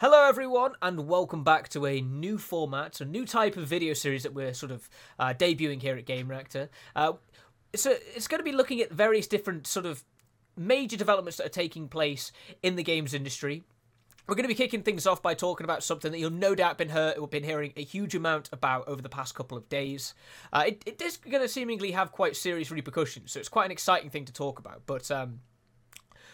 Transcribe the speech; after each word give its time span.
Hello, 0.00 0.28
everyone, 0.28 0.74
and 0.80 1.08
welcome 1.08 1.42
back 1.42 1.68
to 1.70 1.84
a 1.84 2.00
new 2.00 2.38
format, 2.38 3.00
a 3.00 3.04
new 3.04 3.26
type 3.26 3.56
of 3.56 3.66
video 3.66 3.94
series 3.94 4.22
that 4.22 4.32
we're 4.32 4.54
sort 4.54 4.70
of 4.70 4.88
uh, 5.18 5.34
debuting 5.36 5.82
here 5.82 5.96
at 5.96 6.06
Gamereactor. 6.06 6.68
Uh, 6.94 7.14
so 7.74 7.96
it's 8.14 8.28
going 8.28 8.38
to 8.38 8.44
be 8.44 8.52
looking 8.52 8.80
at 8.80 8.92
various 8.92 9.26
different 9.26 9.66
sort 9.66 9.86
of 9.86 10.04
major 10.56 10.96
developments 10.96 11.38
that 11.38 11.46
are 11.46 11.48
taking 11.48 11.88
place 11.88 12.30
in 12.62 12.76
the 12.76 12.84
games 12.84 13.12
industry. 13.12 13.64
We're 14.28 14.36
going 14.36 14.44
to 14.44 14.48
be 14.48 14.54
kicking 14.54 14.84
things 14.84 15.04
off 15.04 15.20
by 15.20 15.34
talking 15.34 15.64
about 15.64 15.82
something 15.82 16.12
that 16.12 16.20
you'll 16.20 16.30
no 16.30 16.54
doubt 16.54 16.78
been 16.78 16.90
heard, 16.90 17.16
been 17.32 17.42
hearing 17.42 17.72
a 17.76 17.82
huge 17.82 18.14
amount 18.14 18.50
about 18.52 18.86
over 18.86 19.02
the 19.02 19.08
past 19.08 19.34
couple 19.34 19.58
of 19.58 19.68
days. 19.68 20.14
Uh, 20.52 20.62
it, 20.68 20.80
it 20.86 21.02
is 21.02 21.16
going 21.16 21.42
to 21.42 21.48
seemingly 21.48 21.90
have 21.90 22.12
quite 22.12 22.36
serious 22.36 22.70
repercussions, 22.70 23.32
so 23.32 23.40
it's 23.40 23.48
quite 23.48 23.64
an 23.64 23.72
exciting 23.72 24.10
thing 24.10 24.26
to 24.26 24.32
talk 24.32 24.60
about. 24.60 24.82
But 24.86 25.10
um, 25.10 25.40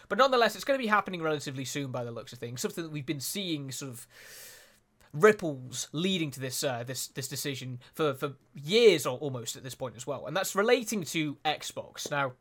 but 0.09 0.17
nonetheless, 0.17 0.55
it's 0.55 0.63
going 0.65 0.77
to 0.79 0.83
be 0.83 0.87
happening 0.89 1.21
relatively 1.21 1.65
soon 1.65 1.91
by 1.91 2.03
the 2.03 2.11
looks 2.11 2.33
of 2.33 2.39
things. 2.39 2.61
Something 2.61 2.83
that 2.83 2.91
we've 2.91 3.05
been 3.05 3.19
seeing 3.19 3.71
sort 3.71 3.91
of 3.91 4.07
ripples 5.13 5.87
leading 5.93 6.31
to 6.31 6.39
this 6.39 6.63
uh, 6.63 6.83
this 6.85 7.07
this 7.09 7.27
decision 7.27 7.79
for 7.93 8.13
for 8.13 8.33
years 8.53 9.05
or 9.05 9.17
almost 9.19 9.55
at 9.55 9.63
this 9.63 9.75
point 9.75 9.95
as 9.95 10.05
well, 10.05 10.25
and 10.25 10.35
that's 10.35 10.55
relating 10.55 11.03
to 11.03 11.35
Xbox. 11.45 12.09
Now, 12.11 12.33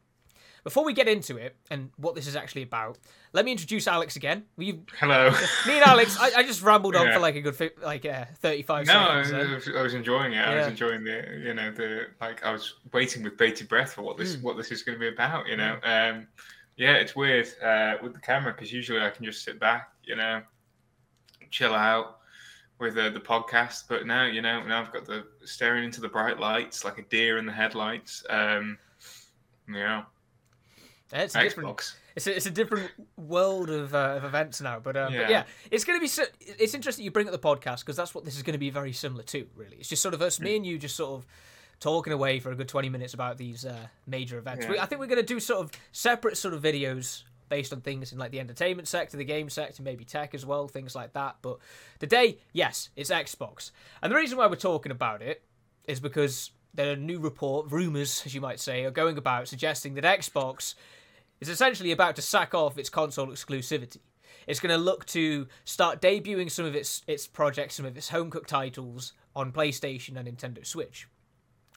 before 0.65 0.85
we 0.85 0.93
get 0.93 1.07
into 1.09 1.37
it 1.37 1.57
and 1.71 1.91
what 1.97 2.15
this 2.15 2.27
is 2.27 2.35
actually 2.35 2.62
about, 2.62 2.98
let 3.33 3.45
me 3.45 3.52
introduce 3.52 3.87
Alex 3.87 4.16
again. 4.16 4.45
We, 4.57 4.80
Hello. 4.99 5.30
Me 5.66 5.74
and 5.74 5.83
Alex, 5.83 6.16
I, 6.19 6.33
I 6.38 6.43
just 6.43 6.62
rambled 6.62 6.96
on 6.96 7.07
Yeah. 7.07 7.15
for 7.15 7.21
like 7.21 7.37
a 7.37 7.43
good 7.43 7.55
fi- 7.55 7.71
like 7.83 8.05
uh, 8.07 8.24
thirty 8.41 8.62
five 8.62 8.87
No, 8.87 8.99
I 8.99 9.23
seconds. 9.23 9.30
then. 9.30 9.55
was, 9.55 9.69
I 9.77 9.83
was 9.83 9.95
enjoying 9.95 10.33
it. 10.33 10.38
I 10.38 10.57
was 10.57 10.66
enjoying 10.66 11.05
the, 11.05 11.41
you 11.45 11.55
know, 11.55 11.71
the 11.71 12.07
like 12.21 12.43
I 12.45 12.51
was 12.52 12.74
waiting 12.93 13.23
with 13.23 13.37
bated 13.37 13.69
breath 13.69 13.93
for 13.93 14.02
what 14.02 14.16
this 14.16 14.37
Mm. 14.37 14.43
what 14.43 14.57
this 14.57 14.73
is 14.73 14.83
going 14.83 14.96
to 14.96 15.01
be 15.01 15.09
about. 15.09 15.46
You 15.46 15.57
know, 15.59 15.77
um, 15.85 16.27
yeah, 16.77 16.95
it's 16.95 17.14
weird 17.14 17.46
uh, 17.62 17.95
with 18.02 18.14
the 18.14 18.20
camera 18.20 18.52
because 18.52 18.73
usually 18.73 19.01
I 19.01 19.10
can 19.10 19.24
just 19.24 19.45
sit 19.45 19.60
back, 19.60 19.91
you 20.05 20.16
know, 20.16 20.42
chill 21.51 21.74
out 21.74 22.19
with 22.78 22.96
uh, 22.98 23.10
the 23.10 23.20
podcast. 23.20 23.85
But 23.88 24.07
now, 24.07 24.26
you 24.26 24.43
know, 24.43 24.62
now 24.66 24.80
I've 24.82 24.93
got 24.93 25.04
the 25.04 25.24
staring 25.45 25.84
into 25.84 26.01
the 26.01 26.09
bright 26.09 26.38
lights 26.40 26.84
like 26.84 26.99
a 26.99 27.02
deer 27.02 27.38
in 27.38 27.46
the 27.46 27.52
headlights. 27.52 28.24
Um, 28.29 28.79
you 29.68 29.74
know, 29.74 30.02
Yeah, 31.12 31.23
it's 31.23 31.34
a 31.34 31.43
different. 31.43 31.71
Xbox. 31.71 31.95
It's 32.16 32.29
a, 32.29 32.37
it's 32.37 32.46
a 32.46 32.51
different 32.51 32.90
world 33.16 33.71
of, 33.71 33.93
uh, 33.93 34.15
of 34.16 34.24
events 34.24 34.60
now, 34.60 34.79
but, 34.79 34.96
um, 34.96 35.12
but 35.12 35.18
Yeah. 35.18 35.29
yeah, 35.30 35.45
it's 35.73 35.84
going 35.84 35.99
to 35.99 36.01
be. 36.01 36.06
So, 36.06 36.23
it's 36.40 36.73
interesting 36.73 37.04
you 37.04 37.10
bring 37.10 37.27
up 37.27 37.32
the 37.32 37.38
podcast 37.40 37.80
because 37.80 37.96
that's 37.96 38.15
what 38.15 38.24
this 38.24 38.37
is 38.37 38.45
going 38.45 38.52
to 38.52 38.59
be 38.59 38.71
very 38.71 38.93
similar 38.93 39.24
to. 39.24 39.49
Really, 39.56 39.77
it's 39.79 39.88
just 39.88 40.01
sort 40.02 40.15
of 40.15 40.23
us, 40.23 40.38
me 40.38 40.54
and 40.54 40.65
you, 40.65 40.79
just 40.79 40.95
sort 40.95 41.18
of 41.18 41.27
talking 41.85 42.13
away 42.13 42.40
for 42.40 42.51
a 42.51 42.57
good 42.57 42.68
twenty 42.68 42.88
minutes 42.88 43.15
about 43.15 43.37
these 43.38 43.65
uh, 43.65 43.87
major 44.07 44.38
events. 44.38 44.65
Yeah. 44.65 44.73
We, 44.73 44.79
I 44.80 44.87
think 44.87 45.01
we're 45.01 45.07
going 45.07 45.21
to 45.21 45.35
do 45.35 45.38
sort 45.38 45.60
of 45.60 45.71
separate 45.93 46.37
sort 46.37 46.54
of 46.54 46.63
videos 46.63 47.23
based 47.49 47.73
on 47.73 47.82
things 47.82 48.10
in 48.13 48.18
like 48.18 48.32
the 48.32 48.40
entertainment 48.40 48.88
sector, 48.88 49.16
the 49.16 49.24
game 49.24 49.51
sector, 49.51 49.82
maybe 49.82 50.05
tech 50.05 50.35
as 50.35 50.45
well, 50.45 50.66
things 50.66 50.95
like 50.96 51.12
that. 51.12 51.37
But 51.43 51.59
today, 51.99 52.38
yes, 52.52 52.88
it's 52.96 53.10
Xbox, 53.10 53.71
and 54.02 54.10
the 54.10 54.16
reason 54.16 54.38
why 54.38 54.46
we're 54.46 54.57
talking 54.57 54.90
about 54.90 55.23
it 55.23 55.43
is 55.87 56.01
because 56.01 56.51
there 56.73 56.90
are 56.93 56.96
new 56.96 57.21
report, 57.21 57.71
rumors, 57.71 58.23
as 58.27 58.35
you 58.35 58.40
might 58.40 58.59
say, 58.59 58.85
are 58.85 58.90
going 58.90 59.16
about 59.16 59.46
suggesting 59.46 59.95
that 59.95 60.05
Xbox 60.05 60.74
is 61.40 61.49
essentially 61.49 61.93
about 61.93 62.16
to 62.16 62.23
sack 62.23 62.55
off 62.55 62.79
its 62.79 62.88
console 62.88 63.29
exclusivity. 63.29 64.00
It's 64.47 64.60
going 64.60 64.75
to 64.75 64.82
look 64.82 65.05
to 65.06 65.47
start 65.65 66.00
debuting 66.00 66.50
some 66.50 66.65
of 66.65 66.75
its 66.75 67.03
its 67.06 67.27
projects, 67.27 67.75
some 67.75 67.87
of 67.87 67.97
its 67.97 68.09
home 68.09 68.31
cooked 68.31 68.49
titles 68.49 69.12
on 69.37 69.53
PlayStation 69.53 70.16
and 70.16 70.27
Nintendo 70.27 70.65
Switch. 70.65 71.09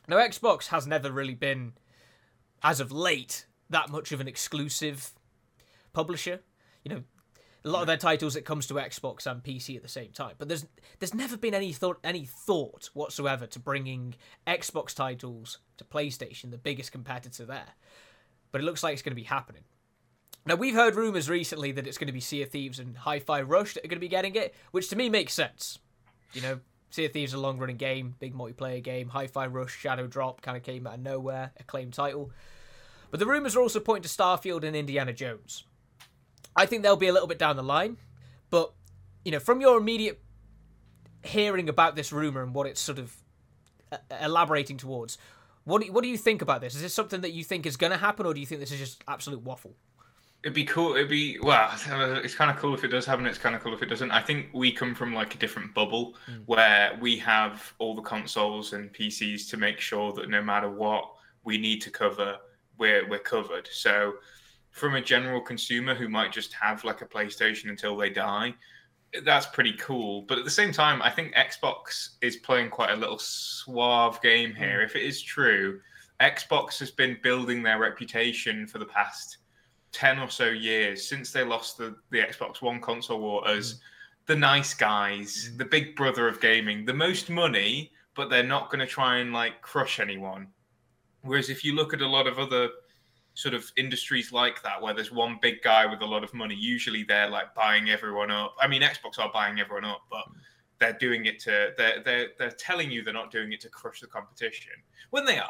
Now, 0.08 0.18
Xbox 0.18 0.68
has 0.68 0.88
never 0.88 1.12
really 1.12 1.36
been, 1.36 1.74
as 2.64 2.80
of 2.80 2.92
late, 2.92 3.46
that 3.70 3.90
much 3.90 4.12
of 4.12 4.22
an 4.22 4.28
exclusive 4.28 5.12
publisher. 5.94 6.42
You 6.84 6.94
know, 6.94 7.04
a 7.66 7.70
lot 7.70 7.82
of 7.82 7.88
their 7.88 7.98
titles 7.98 8.36
it 8.36 8.46
comes 8.46 8.68
to 8.68 8.76
Xbox 8.76 9.26
and 9.26 9.44
PC 9.44 9.76
at 9.76 9.84
the 9.84 9.90
same 9.90 10.12
time. 10.12 10.36
But 10.38 10.48
there's 10.48 10.66
there's 11.00 11.14
never 11.14 11.38
been 11.38 11.54
any 11.54 11.74
thought 11.74 12.00
any 12.04 12.26
thought 12.26 12.90
whatsoever 12.94 13.46
to 13.48 13.60
bringing 13.60 14.16
Xbox 14.46 14.94
titles 14.96 15.60
to 15.78 15.84
PlayStation, 15.84 16.52
the 16.52 16.58
biggest 16.58 16.92
competitor 16.92 17.46
there. 17.46 17.76
But 18.52 18.62
it 18.62 18.64
looks 18.64 18.84
like 18.84 18.94
it's 18.94 19.02
going 19.02 19.12
to 19.12 19.22
be 19.22 19.24
happening. 19.24 19.64
Now 20.46 20.56
we've 20.56 20.74
heard 20.74 20.96
rumors 20.96 21.30
recently 21.30 21.74
that 21.74 21.86
it's 21.86 21.98
going 21.98 22.08
to 22.08 22.14
be 22.14 22.22
Sea 22.22 22.44
of 22.44 22.50
Thieves 22.50 22.80
and 22.80 22.98
Hi-Fi 22.98 23.42
Rush 23.42 23.74
that 23.74 23.84
are 23.84 23.90
going 23.90 23.98
to 23.98 24.02
be 24.02 24.08
getting 24.08 24.36
it, 24.36 24.56
which 24.72 24.90
to 24.90 24.96
me 24.96 25.10
makes 25.10 25.34
sense. 25.34 25.80
You 26.34 26.42
know, 26.42 26.60
Sea 26.90 27.06
of 27.06 27.14
Thieves 27.14 27.32
is 27.32 27.36
a 27.36 27.40
long-running 27.40 27.78
game, 27.78 28.16
big 28.20 28.34
multiplayer 28.34 28.82
game. 28.82 29.10
Hi-Fi 29.10 29.48
Rush, 29.48 29.78
Shadow 29.78 30.08
Drop 30.08 30.42
kind 30.42 30.56
of 30.56 30.64
came 30.64 30.88
out 30.88 30.96
of 30.96 31.00
nowhere, 31.02 31.52
acclaimed 31.60 31.94
title. 31.94 32.32
But 33.12 33.20
the 33.20 33.26
rumors 33.26 33.56
are 33.56 33.62
also 33.62 33.80
pointing 33.80 34.04
to 34.04 34.10
Starfield 34.10 34.64
and 34.64 34.76
Indiana 34.76 35.14
Jones. 35.14 35.64
I 36.56 36.66
think 36.66 36.84
they'll 36.84 36.96
be 36.96 37.08
a 37.08 37.14
little 37.14 37.28
bit 37.28 37.40
down 37.40 37.56
the 37.56 37.64
line, 37.64 37.98
but 38.50 38.74
you 39.24 39.32
know, 39.32 39.40
from 39.40 39.62
your 39.62 39.78
immediate 39.78 40.22
hearing 41.24 41.70
about 41.70 41.96
this 41.96 42.12
rumor 42.12 42.42
and 42.42 42.54
what 42.54 42.68
it's 42.68 42.80
sort 42.80 43.00
of 43.00 43.16
uh, 43.92 43.98
elaborating 44.22 44.78
towards, 44.78 45.18
what 45.66 45.82
do 45.82 45.88
you, 45.88 45.94
what 45.94 46.04
do 46.04 46.10
you 46.10 46.18
think 46.18 46.42
about 46.42 46.62
this? 46.62 46.76
Is 46.76 46.82
this 46.82 46.94
something 46.94 47.22
that 47.22 47.32
you 47.32 47.44
think 47.44 47.66
is 47.66 47.76
going 47.76 47.92
to 47.92 47.98
happen, 47.98 48.26
or 48.26 48.34
do 48.34 48.40
you 48.40 48.46
think 48.46 48.62
this 48.62 48.72
is 48.72 48.80
just 48.80 49.04
absolute 49.08 49.42
waffle? 49.42 49.76
It'd 50.44 50.54
be 50.54 50.66
cool. 50.66 50.96
It'd 50.96 51.10
be 51.10 51.40
well. 51.42 51.70
Uh, 51.90 52.22
it's 52.24 52.36
kind 52.36 52.52
of 52.52 52.58
cool 52.58 52.74
if 52.74 52.84
it 52.84 52.90
does 52.90 53.06
happen. 53.06 53.26
It's 53.26 53.40
kind 53.40 53.56
of 53.56 53.62
cool 53.62 53.74
if 53.74 53.82
it 53.82 53.88
doesn't. 53.88 54.12
I 54.12 54.22
think 54.22 54.48
we 54.54 54.72
come 54.72 54.94
from 54.94 55.14
like 55.14 55.34
a 55.34 55.38
different 55.38 55.74
bubble 55.74 56.16
mm. 56.30 56.44
where 56.46 56.98
we 57.02 57.18
have 57.18 57.74
all 57.80 57.96
the 57.96 58.04
consoles 58.04 58.74
and 58.74 58.94
PCs 58.94 59.50
to 59.50 59.58
make 59.58 59.80
sure 59.80 60.14
that 60.14 60.30
no 60.30 60.42
matter 60.42 60.70
what 60.70 61.12
we 61.44 61.58
need 61.58 61.82
to 61.82 61.90
cover, 61.90 62.38
we're 62.78 63.08
we're 63.10 63.20
covered. 63.20 63.68
So, 63.72 64.14
from 64.72 64.96
a 64.96 65.02
general 65.02 65.42
consumer 65.42 65.96
who 65.96 66.08
might 66.08 66.32
just 66.32 66.54
have 66.54 66.84
like 66.84 67.02
a 67.02 67.06
PlayStation 67.06 67.70
until 67.70 67.98
they 67.98 68.12
die, 68.12 68.54
that's 69.24 69.48
pretty 69.48 69.74
cool. 69.74 70.22
But 70.22 70.38
at 70.38 70.46
the 70.46 70.52
same 70.52 70.72
time, 70.72 71.02
I 71.02 71.10
think 71.10 71.34
Xbox 71.34 72.10
is 72.22 72.38
playing 72.38 72.70
quite 72.70 72.92
a 72.92 72.96
little 72.96 73.20
suave 73.20 74.22
game 74.22 74.54
here. 74.54 74.82
Mm. 74.82 74.86
If 74.86 74.96
it 74.96 75.02
is 75.02 75.20
true, 75.20 75.82
Xbox 76.22 76.78
has 76.80 76.92
been 76.92 77.18
building 77.24 77.64
their 77.64 77.80
reputation 77.80 78.68
for 78.68 78.78
the 78.78 78.86
past 78.86 79.40
10 79.92 80.20
or 80.20 80.30
so 80.30 80.50
years 80.50 81.08
since 81.08 81.32
they 81.32 81.44
lost 81.44 81.78
the, 81.78 81.96
the 82.12 82.20
Xbox 82.20 82.62
One 82.62 82.82
console 82.82 83.20
war 83.20 83.44
mm. 83.44 83.58
as 83.58 83.80
the 84.26 84.36
nice 84.36 84.74
guys, 84.74 85.50
mm. 85.52 85.58
the 85.58 85.66
big 85.66 85.96
brother 85.96 86.28
of 86.28 86.42
gaming, 86.42 86.86
the 86.86 86.94
most 86.94 87.30
money, 87.30 87.92
but 88.16 88.30
they're 88.30 88.44
not 88.44 88.70
going 88.70 88.80
to 88.80 88.86
try 88.86 89.18
and 89.18 89.34
like 89.34 89.62
crush 89.62 90.00
anyone. 90.00 90.48
Whereas 91.22 91.50
if 91.50 91.64
you 91.64 91.76
look 91.76 91.94
at 91.94 92.02
a 92.02 92.08
lot 92.08 92.28
of 92.28 92.40
other 92.40 92.70
sort 93.34 93.54
of 93.54 93.72
industries 93.78 94.32
like 94.32 94.62
that, 94.64 94.82
where 94.82 94.94
there's 94.94 95.12
one 95.12 95.40
big 95.42 95.62
guy 95.62 95.86
with 95.86 96.02
a 96.02 96.06
lot 96.06 96.24
of 96.24 96.34
money, 96.34 96.56
usually 96.56 97.04
they're 97.04 97.30
like 97.30 97.54
buying 97.56 97.90
everyone 97.90 98.32
up. 98.32 98.56
I 98.62 98.68
mean, 98.68 98.82
Xbox 98.82 99.20
are 99.20 99.32
buying 99.34 99.60
everyone 99.60 99.86
up, 99.86 100.02
but 100.10 100.26
mm. 100.30 100.40
They're 100.80 100.94
doing 100.94 101.26
it 101.26 101.40
to 101.40 101.72
they're 101.78 102.02
they're 102.04 102.28
they're 102.38 102.52
telling 102.52 102.92
you 102.92 103.04
they're 103.04 103.14
not 103.14 103.32
doing 103.32 103.52
it 103.52 103.62
to 103.62 103.70
crush 103.70 104.02
the 104.02 104.08
competition 104.08 104.74
when 105.10 105.26
they 105.26 105.40
are. 105.40 105.48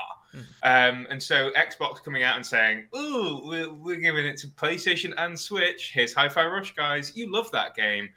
Um, 0.63 1.07
and 1.09 1.21
so 1.21 1.51
Xbox 1.51 2.03
coming 2.03 2.23
out 2.23 2.35
and 2.35 2.45
saying, 2.45 2.88
"Ooh, 2.95 3.41
we're, 3.43 3.73
we're 3.73 3.99
giving 3.99 4.25
it 4.25 4.38
to 4.38 4.47
PlayStation 4.47 5.13
and 5.17 5.39
Switch. 5.39 5.91
Here's 5.93 6.13
Hi-Fi 6.13 6.45
Rush, 6.45 6.75
guys. 6.75 7.13
You 7.15 7.31
love 7.31 7.51
that 7.51 7.75
game." 7.75 8.09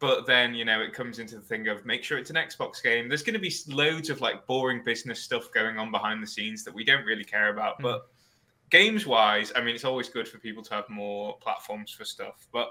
But 0.00 0.26
then 0.26 0.54
you 0.54 0.64
know 0.64 0.80
it 0.80 0.92
comes 0.92 1.20
into 1.20 1.36
the 1.36 1.42
thing 1.42 1.68
of 1.68 1.86
make 1.86 2.02
sure 2.02 2.18
it's 2.18 2.30
an 2.30 2.36
Xbox 2.36 2.82
game. 2.82 3.08
There's 3.08 3.22
going 3.22 3.34
to 3.34 3.40
be 3.40 3.54
loads 3.68 4.10
of 4.10 4.20
like 4.20 4.46
boring 4.46 4.82
business 4.84 5.20
stuff 5.20 5.52
going 5.52 5.78
on 5.78 5.92
behind 5.92 6.22
the 6.22 6.26
scenes 6.26 6.64
that 6.64 6.74
we 6.74 6.84
don't 6.84 7.04
really 7.04 7.24
care 7.24 7.50
about. 7.50 7.80
But 7.80 8.08
games 8.70 9.06
wise, 9.06 9.52
I 9.54 9.60
mean, 9.60 9.76
it's 9.76 9.84
always 9.84 10.08
good 10.08 10.26
for 10.26 10.38
people 10.38 10.64
to 10.64 10.74
have 10.74 10.88
more 10.88 11.38
platforms 11.38 11.92
for 11.92 12.04
stuff. 12.04 12.48
But 12.52 12.70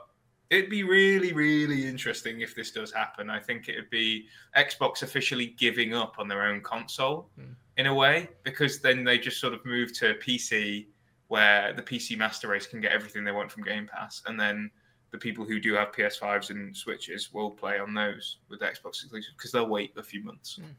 it'd 0.52 0.70
be 0.70 0.84
really, 0.84 1.32
really 1.32 1.88
interesting 1.88 2.42
if 2.42 2.54
this 2.54 2.72
does 2.72 2.92
happen. 2.92 3.30
I 3.30 3.40
think 3.40 3.70
it'd 3.70 3.90
be 3.90 4.28
Xbox 4.56 5.02
officially 5.02 5.56
giving 5.58 5.96
up 5.96 6.16
on 6.20 6.28
their 6.28 6.44
own 6.44 6.62
console 6.62 7.30
hmm. 7.40 7.54
in 7.78 7.88
a 7.88 7.96
way, 7.96 8.30
because 8.44 8.80
then 8.80 9.04
they 9.06 9.18
just 9.18 9.40
sort 9.40 9.54
of 9.54 9.66
move 9.66 9.98
to 10.00 10.16
PC, 10.16 10.88
where 11.30 11.74
the 11.74 11.82
PC 11.82 12.18
master 12.18 12.50
race 12.50 12.68
can 12.68 12.82
get 12.82 12.92
everything 12.92 13.24
they 13.24 13.32
want 13.32 13.50
from 13.50 13.64
Game 13.64 13.90
Pass, 13.92 14.22
and 14.28 14.38
then 14.38 14.70
the 15.12 15.18
people 15.18 15.46
who 15.46 15.60
do 15.60 15.74
have 15.74 15.94
PS5s 15.94 16.50
and 16.52 16.76
Switches 16.76 17.34
will 17.34 17.52
play 17.52 17.80
on 17.80 17.94
those 17.94 18.38
with 18.50 18.60
Xbox 18.60 19.04
exclusive 19.04 19.34
because 19.38 19.52
they'll 19.52 19.68
wait 19.68 19.94
a 19.98 20.04
few 20.04 20.22
months. 20.24 20.56
Hmm. 20.56 20.72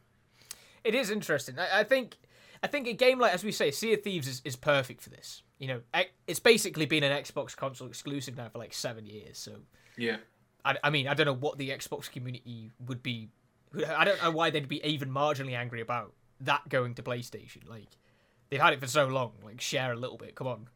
It 0.84 0.94
is 0.94 1.10
interesting. 1.10 1.58
I, 1.58 1.80
I 1.80 1.84
think 1.84 2.18
I 2.62 2.68
think 2.68 2.86
a 2.86 2.92
game 2.92 3.18
like 3.18 3.34
as 3.34 3.42
we 3.44 3.52
say, 3.52 3.70
Sea 3.70 3.94
of 3.94 4.02
Thieves 4.02 4.28
is, 4.28 4.42
is 4.44 4.56
perfect 4.56 5.02
for 5.02 5.10
this. 5.10 5.42
You 5.58 5.68
know, 5.68 5.80
it's 6.26 6.40
basically 6.40 6.86
been 6.86 7.02
an 7.02 7.12
Xbox 7.22 7.56
console 7.56 7.88
exclusive 7.88 8.36
now 8.36 8.48
for 8.48 8.58
like 8.58 8.72
seven 8.72 9.06
years. 9.06 9.38
So 9.38 9.52
Yeah. 9.96 10.16
I, 10.64 10.76
I 10.84 10.90
mean, 10.90 11.08
I 11.08 11.14
don't 11.14 11.26
know 11.26 11.34
what 11.34 11.58
the 11.58 11.70
Xbox 11.70 12.10
community 12.10 12.70
would 12.86 13.02
be. 13.02 13.28
I 13.96 14.04
don't 14.04 14.22
know 14.22 14.30
why 14.30 14.50
they'd 14.50 14.68
be 14.68 14.84
even 14.84 15.10
marginally 15.10 15.56
angry 15.56 15.80
about 15.80 16.12
that 16.40 16.68
going 16.68 16.94
to 16.94 17.02
PlayStation. 17.02 17.68
Like 17.68 17.88
they've 18.50 18.60
had 18.60 18.72
it 18.72 18.80
for 18.80 18.86
so 18.86 19.06
long. 19.06 19.32
Like 19.42 19.60
share 19.60 19.92
a 19.92 19.96
little 19.96 20.18
bit. 20.18 20.34
Come 20.34 20.46
on. 20.46 20.68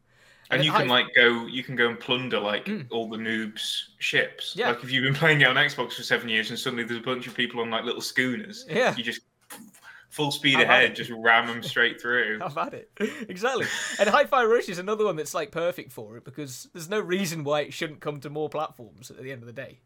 And 0.49 0.59
then 0.59 0.65
you 0.65 0.71
can 0.71 0.87
like 0.87 1.07
go, 1.13 1.45
you 1.45 1.63
can 1.63 1.75
go 1.75 1.89
and 1.89 1.99
plunder 1.99 2.39
like 2.39 2.65
mm. 2.65 2.85
all 2.89 3.09
the 3.09 3.17
noobs' 3.17 3.89
ships. 3.99 4.53
Yeah. 4.55 4.69
Like 4.69 4.83
if 4.83 4.91
you've 4.91 5.03
been 5.03 5.13
playing 5.13 5.41
it 5.41 5.47
on 5.47 5.55
Xbox 5.55 5.93
for 5.93 6.03
seven 6.03 6.29
years 6.29 6.49
and 6.49 6.57
suddenly 6.57 6.85
there's 6.85 6.99
a 6.99 7.03
bunch 7.03 7.27
of 7.27 7.35
people 7.35 7.59
on 7.61 7.69
like 7.69 7.83
little 7.83 8.01
schooners, 8.01 8.65
Yeah. 8.69 8.95
you 8.95 9.03
just 9.03 9.21
full 10.09 10.31
speed 10.31 10.57
I've 10.57 10.63
ahead, 10.63 10.95
just 10.95 11.11
ram 11.11 11.47
them 11.47 11.63
straight 11.63 12.01
through. 12.01 12.39
I've 12.41 12.55
had 12.55 12.73
it. 12.73 12.91
exactly. 13.29 13.65
And 13.99 14.09
Hi-Fi 14.09 14.45
Rush 14.45 14.69
is 14.69 14.79
another 14.79 15.05
one 15.05 15.15
that's 15.15 15.33
like 15.33 15.51
perfect 15.51 15.91
for 15.91 16.17
it 16.17 16.25
because 16.25 16.69
there's 16.73 16.89
no 16.89 16.99
reason 16.99 17.43
why 17.43 17.61
it 17.61 17.73
shouldn't 17.73 17.99
come 17.99 18.19
to 18.21 18.29
more 18.29 18.49
platforms 18.49 19.11
at 19.11 19.21
the 19.21 19.31
end 19.31 19.41
of 19.41 19.47
the 19.47 19.53
day. 19.53 19.79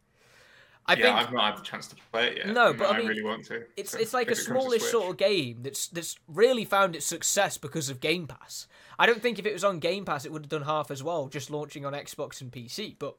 I 0.85 0.93
yeah, 0.93 1.03
think 1.03 1.15
I've 1.15 1.33
not 1.33 1.51
had 1.51 1.57
the 1.59 1.63
chance 1.63 1.87
to 1.87 1.95
play 2.11 2.29
it 2.29 2.37
yet. 2.37 2.47
No, 2.47 2.73
but 2.73 2.87
I 2.89 2.95
I, 2.95 2.97
really 2.97 3.21
want 3.21 3.45
to. 3.45 3.63
it's 3.77 3.91
so 3.91 3.99
it's 3.99 4.13
like 4.13 4.31
a 4.31 4.35
smallish 4.35 4.81
sort 4.81 5.11
of 5.11 5.17
game 5.17 5.59
that's 5.61 5.87
that's 5.87 6.15
really 6.27 6.65
found 6.65 6.95
its 6.95 7.05
success 7.05 7.57
because 7.57 7.89
of 7.89 7.99
Game 7.99 8.25
Pass. 8.25 8.67
I 8.97 9.05
don't 9.05 9.21
think 9.21 9.37
if 9.37 9.45
it 9.45 9.53
was 9.53 9.63
on 9.63 9.79
Game 9.79 10.05
Pass 10.05 10.25
it 10.25 10.31
would 10.31 10.43
have 10.43 10.49
done 10.49 10.63
half 10.63 10.89
as 10.89 11.03
well, 11.03 11.27
just 11.27 11.51
launching 11.51 11.85
on 11.85 11.93
Xbox 11.93 12.41
and 12.41 12.51
PC. 12.51 12.95
But 12.97 13.15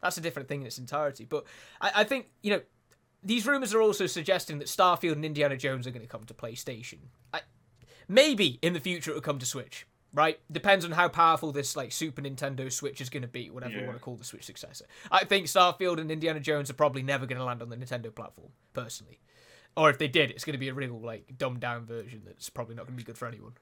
that's 0.00 0.18
a 0.18 0.20
different 0.20 0.48
thing 0.48 0.60
in 0.60 0.68
its 0.68 0.78
entirety. 0.78 1.24
But 1.24 1.46
I, 1.80 1.90
I 1.96 2.04
think 2.04 2.26
you 2.42 2.52
know 2.52 2.60
these 3.22 3.46
rumors 3.46 3.74
are 3.74 3.82
also 3.82 4.06
suggesting 4.06 4.58
that 4.58 4.68
Starfield 4.68 5.12
and 5.12 5.24
Indiana 5.24 5.56
Jones 5.56 5.86
are 5.86 5.90
going 5.90 6.02
to 6.02 6.08
come 6.08 6.24
to 6.24 6.34
PlayStation. 6.34 6.98
I, 7.32 7.40
maybe 8.08 8.58
in 8.62 8.72
the 8.72 8.80
future 8.80 9.10
it 9.10 9.14
will 9.14 9.20
come 9.20 9.38
to 9.38 9.46
Switch. 9.46 9.86
Right, 10.12 10.40
depends 10.50 10.84
on 10.84 10.90
how 10.90 11.08
powerful 11.08 11.52
this 11.52 11.76
like 11.76 11.92
Super 11.92 12.20
Nintendo 12.20 12.72
Switch 12.72 13.00
is 13.00 13.08
going 13.08 13.22
to 13.22 13.28
be, 13.28 13.48
whatever 13.48 13.78
you 13.78 13.86
want 13.86 13.96
to 13.96 14.02
call 14.02 14.16
the 14.16 14.24
Switch 14.24 14.44
successor. 14.44 14.86
I 15.08 15.24
think 15.24 15.46
Starfield 15.46 16.00
and 16.00 16.10
Indiana 16.10 16.40
Jones 16.40 16.68
are 16.68 16.74
probably 16.74 17.04
never 17.04 17.26
going 17.26 17.38
to 17.38 17.44
land 17.44 17.62
on 17.62 17.68
the 17.68 17.76
Nintendo 17.76 18.12
platform, 18.12 18.48
personally. 18.72 19.20
Or 19.76 19.88
if 19.88 19.98
they 19.98 20.08
did, 20.08 20.32
it's 20.32 20.44
going 20.44 20.54
to 20.54 20.58
be 20.58 20.68
a 20.68 20.74
real 20.74 20.98
like 20.98 21.38
dumbed 21.38 21.60
down 21.60 21.86
version 21.86 22.22
that's 22.26 22.50
probably 22.50 22.74
not 22.74 22.86
going 22.86 22.98
to 22.98 23.04
be 23.04 23.06
good 23.06 23.16
for 23.16 23.28
anyone. 23.28 23.52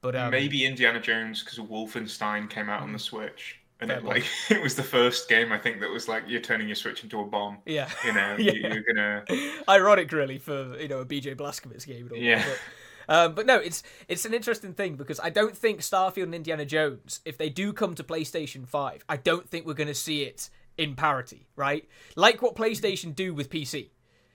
But 0.00 0.14
um, 0.16 0.30
Maybe 0.30 0.64
Indiana 0.64 1.00
Jones 1.00 1.42
because 1.42 1.58
Wolfenstein 1.58 2.48
came 2.48 2.68
out 2.68 2.82
on 2.82 2.92
the 2.92 2.98
Switch, 2.98 3.59
and 3.80 3.90
it 3.90 4.04
like 4.04 4.24
it 4.50 4.62
was 4.62 4.74
the 4.74 4.82
first 4.82 5.28
game 5.28 5.52
I 5.52 5.58
think 5.58 5.80
that 5.80 5.90
was 5.90 6.08
like 6.08 6.24
you're 6.26 6.40
turning 6.40 6.68
your 6.68 6.76
Switch 6.76 7.02
into 7.02 7.20
a 7.20 7.24
bomb. 7.24 7.58
yeah, 7.66 7.88
You 8.04 8.12
know, 8.12 8.36
Yeah. 8.38 8.52
you, 8.52 8.60
you're 8.68 8.82
gonna. 8.82 9.24
ironic 9.68 10.10
really 10.12 10.38
for 10.38 10.78
you 10.80 10.88
know 10.88 10.98
a 11.00 11.04
BJ 11.06 11.34
Blazkowicz 11.36 11.86
game 11.86 12.08
all 12.12 12.18
Yeah. 12.18 12.44
But, 12.46 12.58
um, 13.14 13.34
but 13.34 13.44
no, 13.46 13.56
it's 13.56 13.82
it's 14.08 14.24
an 14.24 14.34
interesting 14.34 14.72
thing 14.74 14.94
because 14.94 15.18
I 15.18 15.30
don't 15.30 15.56
think 15.56 15.80
Starfield 15.80 16.24
and 16.24 16.34
Indiana 16.34 16.64
Jones, 16.64 17.20
if 17.24 17.36
they 17.38 17.48
do 17.48 17.72
come 17.72 17.94
to 17.96 18.04
PlayStation 18.04 18.68
Five, 18.68 19.04
I 19.08 19.16
don't 19.16 19.48
think 19.48 19.66
we're 19.66 19.74
going 19.74 19.88
to 19.88 19.94
see 19.94 20.22
it 20.22 20.48
in 20.78 20.94
parity, 20.94 21.48
right? 21.56 21.88
Like 22.14 22.40
what 22.40 22.54
PlayStation 22.54 23.14
do 23.14 23.34
with 23.34 23.50
PC. 23.50 23.90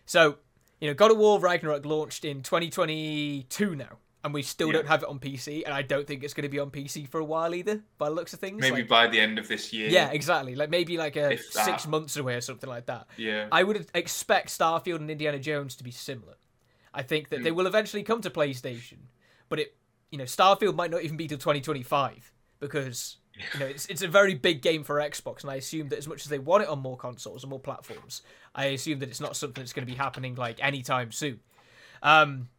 So 0.06 0.38
you 0.82 0.90
know, 0.90 0.94
God 0.94 1.10
of 1.12 1.18
War 1.18 1.40
Ragnarok 1.40 1.86
launched 1.86 2.26
in 2.26 2.42
2022 2.44 3.76
now, 3.76 3.98
and 4.26 4.34
we 4.34 4.42
still 4.42 4.68
Yeah. 4.68 4.74
don't 4.74 4.88
have 4.88 5.04
it 5.04 5.08
on 5.10 5.20
PC, 5.20 5.64
and 5.64 5.74
I 5.74 5.84
don't 5.84 6.06
think 6.08 6.24
it's 6.24 6.34
going 6.34 6.44
to 6.44 6.50
be 6.50 6.60
on 6.60 6.72
PC 6.72 7.06
for 7.06 7.20
a 7.20 7.24
while 7.24 7.54
either, 7.56 7.84
by 8.00 8.10
the 8.10 8.16
looks 8.16 8.34
of 8.34 8.40
things. 8.40 8.60
Maybe 8.60 8.78
Like- 8.78 8.88
by 8.88 9.08
the 9.08 9.20
end 9.20 9.38
of 9.40 9.48
this 9.48 9.72
year. 9.72 9.88
yeah, 9.88 10.10
exactly. 10.12 10.56
Like 10.56 10.70
maybe 10.72 10.98
like 10.98 11.16
a 11.16 11.38
six 11.38 11.86
months 11.88 12.18
away 12.18 12.36
or 12.36 12.42
something 12.42 12.70
like 12.70 12.88
that. 12.88 13.08
Yeah. 13.18 13.48
I 13.52 13.62
would 13.64 13.88
expect 13.94 14.50
Starfield 14.50 14.96
and 14.98 15.10
Indiana 15.12 15.38
Jones 15.40 15.76
to 15.78 15.84
be 15.84 15.92
similar. 15.92 16.36
I 16.94 17.04
think 17.04 17.30
that 17.30 17.44
they 17.44 17.50
Hmm. 17.52 17.56
will 17.58 17.68
eventually 17.68 18.02
come 18.04 18.22
to 18.22 18.30
PlayStation, 18.32 18.98
but 19.48 19.60
it, 19.60 19.78
you 20.12 20.18
know, 20.18 20.24
Starfield 20.26 20.76
might 20.76 20.90
not 20.92 21.04
even 21.04 21.18
be 21.18 21.28
till 21.28 21.38
2025 21.38 22.34
because 22.60 23.18
you 23.54 23.60
know 23.60 23.66
it's 23.68 23.86
it's 23.88 24.02
a 24.02 24.08
very 24.08 24.34
big 24.34 24.62
game 24.64 24.84
for 24.84 24.96
Xbox, 24.96 25.42
and 25.44 25.52
I 25.52 25.56
assume 25.56 25.90
that 25.90 25.98
as 26.00 26.08
much 26.08 26.22
as 26.24 26.30
they 26.30 26.40
want 26.40 26.64
it 26.64 26.70
on 26.70 26.80
more 26.80 26.98
consoles 26.98 27.44
and 27.44 27.50
more 27.52 27.60
platforms, 27.60 28.22
I 28.56 28.66
assume 28.68 29.00
that 29.00 29.10
it's 29.10 29.20
not 29.22 29.36
something 29.36 29.62
that's 29.62 29.74
going 29.74 29.86
to 29.86 29.92
be 29.92 29.98
happening 29.98 30.34
like 30.36 30.64
anytime 30.64 31.12
soon. 31.12 31.42
Um, 32.02 32.50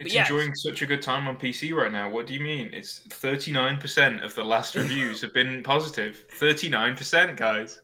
It's 0.00 0.14
yeah. 0.14 0.22
enjoying 0.22 0.54
such 0.54 0.82
a 0.82 0.86
good 0.86 1.02
time 1.02 1.28
on 1.28 1.36
PC 1.36 1.72
right 1.74 1.92
now. 1.92 2.08
What 2.10 2.26
do 2.26 2.34
you 2.34 2.40
mean? 2.40 2.70
It's 2.72 3.00
39% 3.10 4.24
of 4.24 4.34
the 4.34 4.42
last 4.44 4.74
reviews 4.82 5.20
have 5.20 5.34
been 5.34 5.62
positive. 5.62 6.24
39%, 6.38 7.36
guys. 7.36 7.80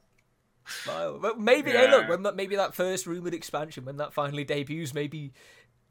well, 0.87 1.19
but 1.21 1.39
maybe 1.39 1.71
hey, 1.71 1.89
look 1.91 2.09
when 2.09 2.23
that 2.25 2.35
maybe 2.35 2.57
that 2.57 2.75
first 2.75 3.07
rumored 3.07 3.35
expansion 3.35 3.85
when 3.85 3.99
that 3.99 4.13
finally 4.13 4.45
debuts, 4.45 4.95
maybe 4.95 5.33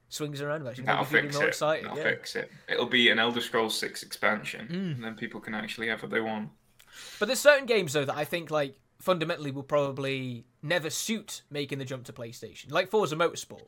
swings 0.09 0.41
around. 0.41 0.67
Actually, 0.67 0.85
That'll 0.85 1.05
maybe 1.05 1.27
fix 1.27 1.35
more 1.35 1.45
it. 1.45 1.47
excited. 1.49 1.85
That'll 1.85 1.97
yeah. 1.97 2.03
fix 2.03 2.35
it. 2.35 2.51
It'll 2.67 2.85
be 2.85 3.09
an 3.09 3.19
Elder 3.19 3.39
Scrolls 3.41 3.77
6 3.79 4.03
expansion, 4.03 4.67
Mm. 4.67 4.95
and 4.95 5.03
then 5.03 5.15
people 5.15 5.39
can 5.39 5.53
actually 5.53 5.87
have 5.87 6.01
what 6.01 6.11
they 6.11 6.19
want. 6.21 6.49
But 7.19 7.27
there's 7.27 7.39
certain 7.39 7.65
games 7.65 7.93
though 7.93 8.05
that 8.05 8.17
I 8.17 8.25
think 8.25 8.51
like 8.51 8.77
fundamentally 8.99 9.51
will 9.51 9.63
probably 9.63 10.45
never 10.61 10.89
suit 10.89 11.43
making 11.49 11.77
the 11.77 11.85
jump 11.85 12.05
to 12.05 12.13
PlayStation, 12.13 12.71
like 12.71 12.89
Forza 12.89 13.15
Motorsport. 13.15 13.67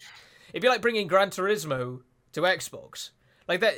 It'd 0.50 0.62
be 0.62 0.70
like 0.70 0.82
bringing 0.82 1.08
Gran 1.08 1.30
Turismo 1.30 2.02
to 2.38 2.42
Xbox. 2.44 3.10
Like 3.48 3.60
that, 3.62 3.74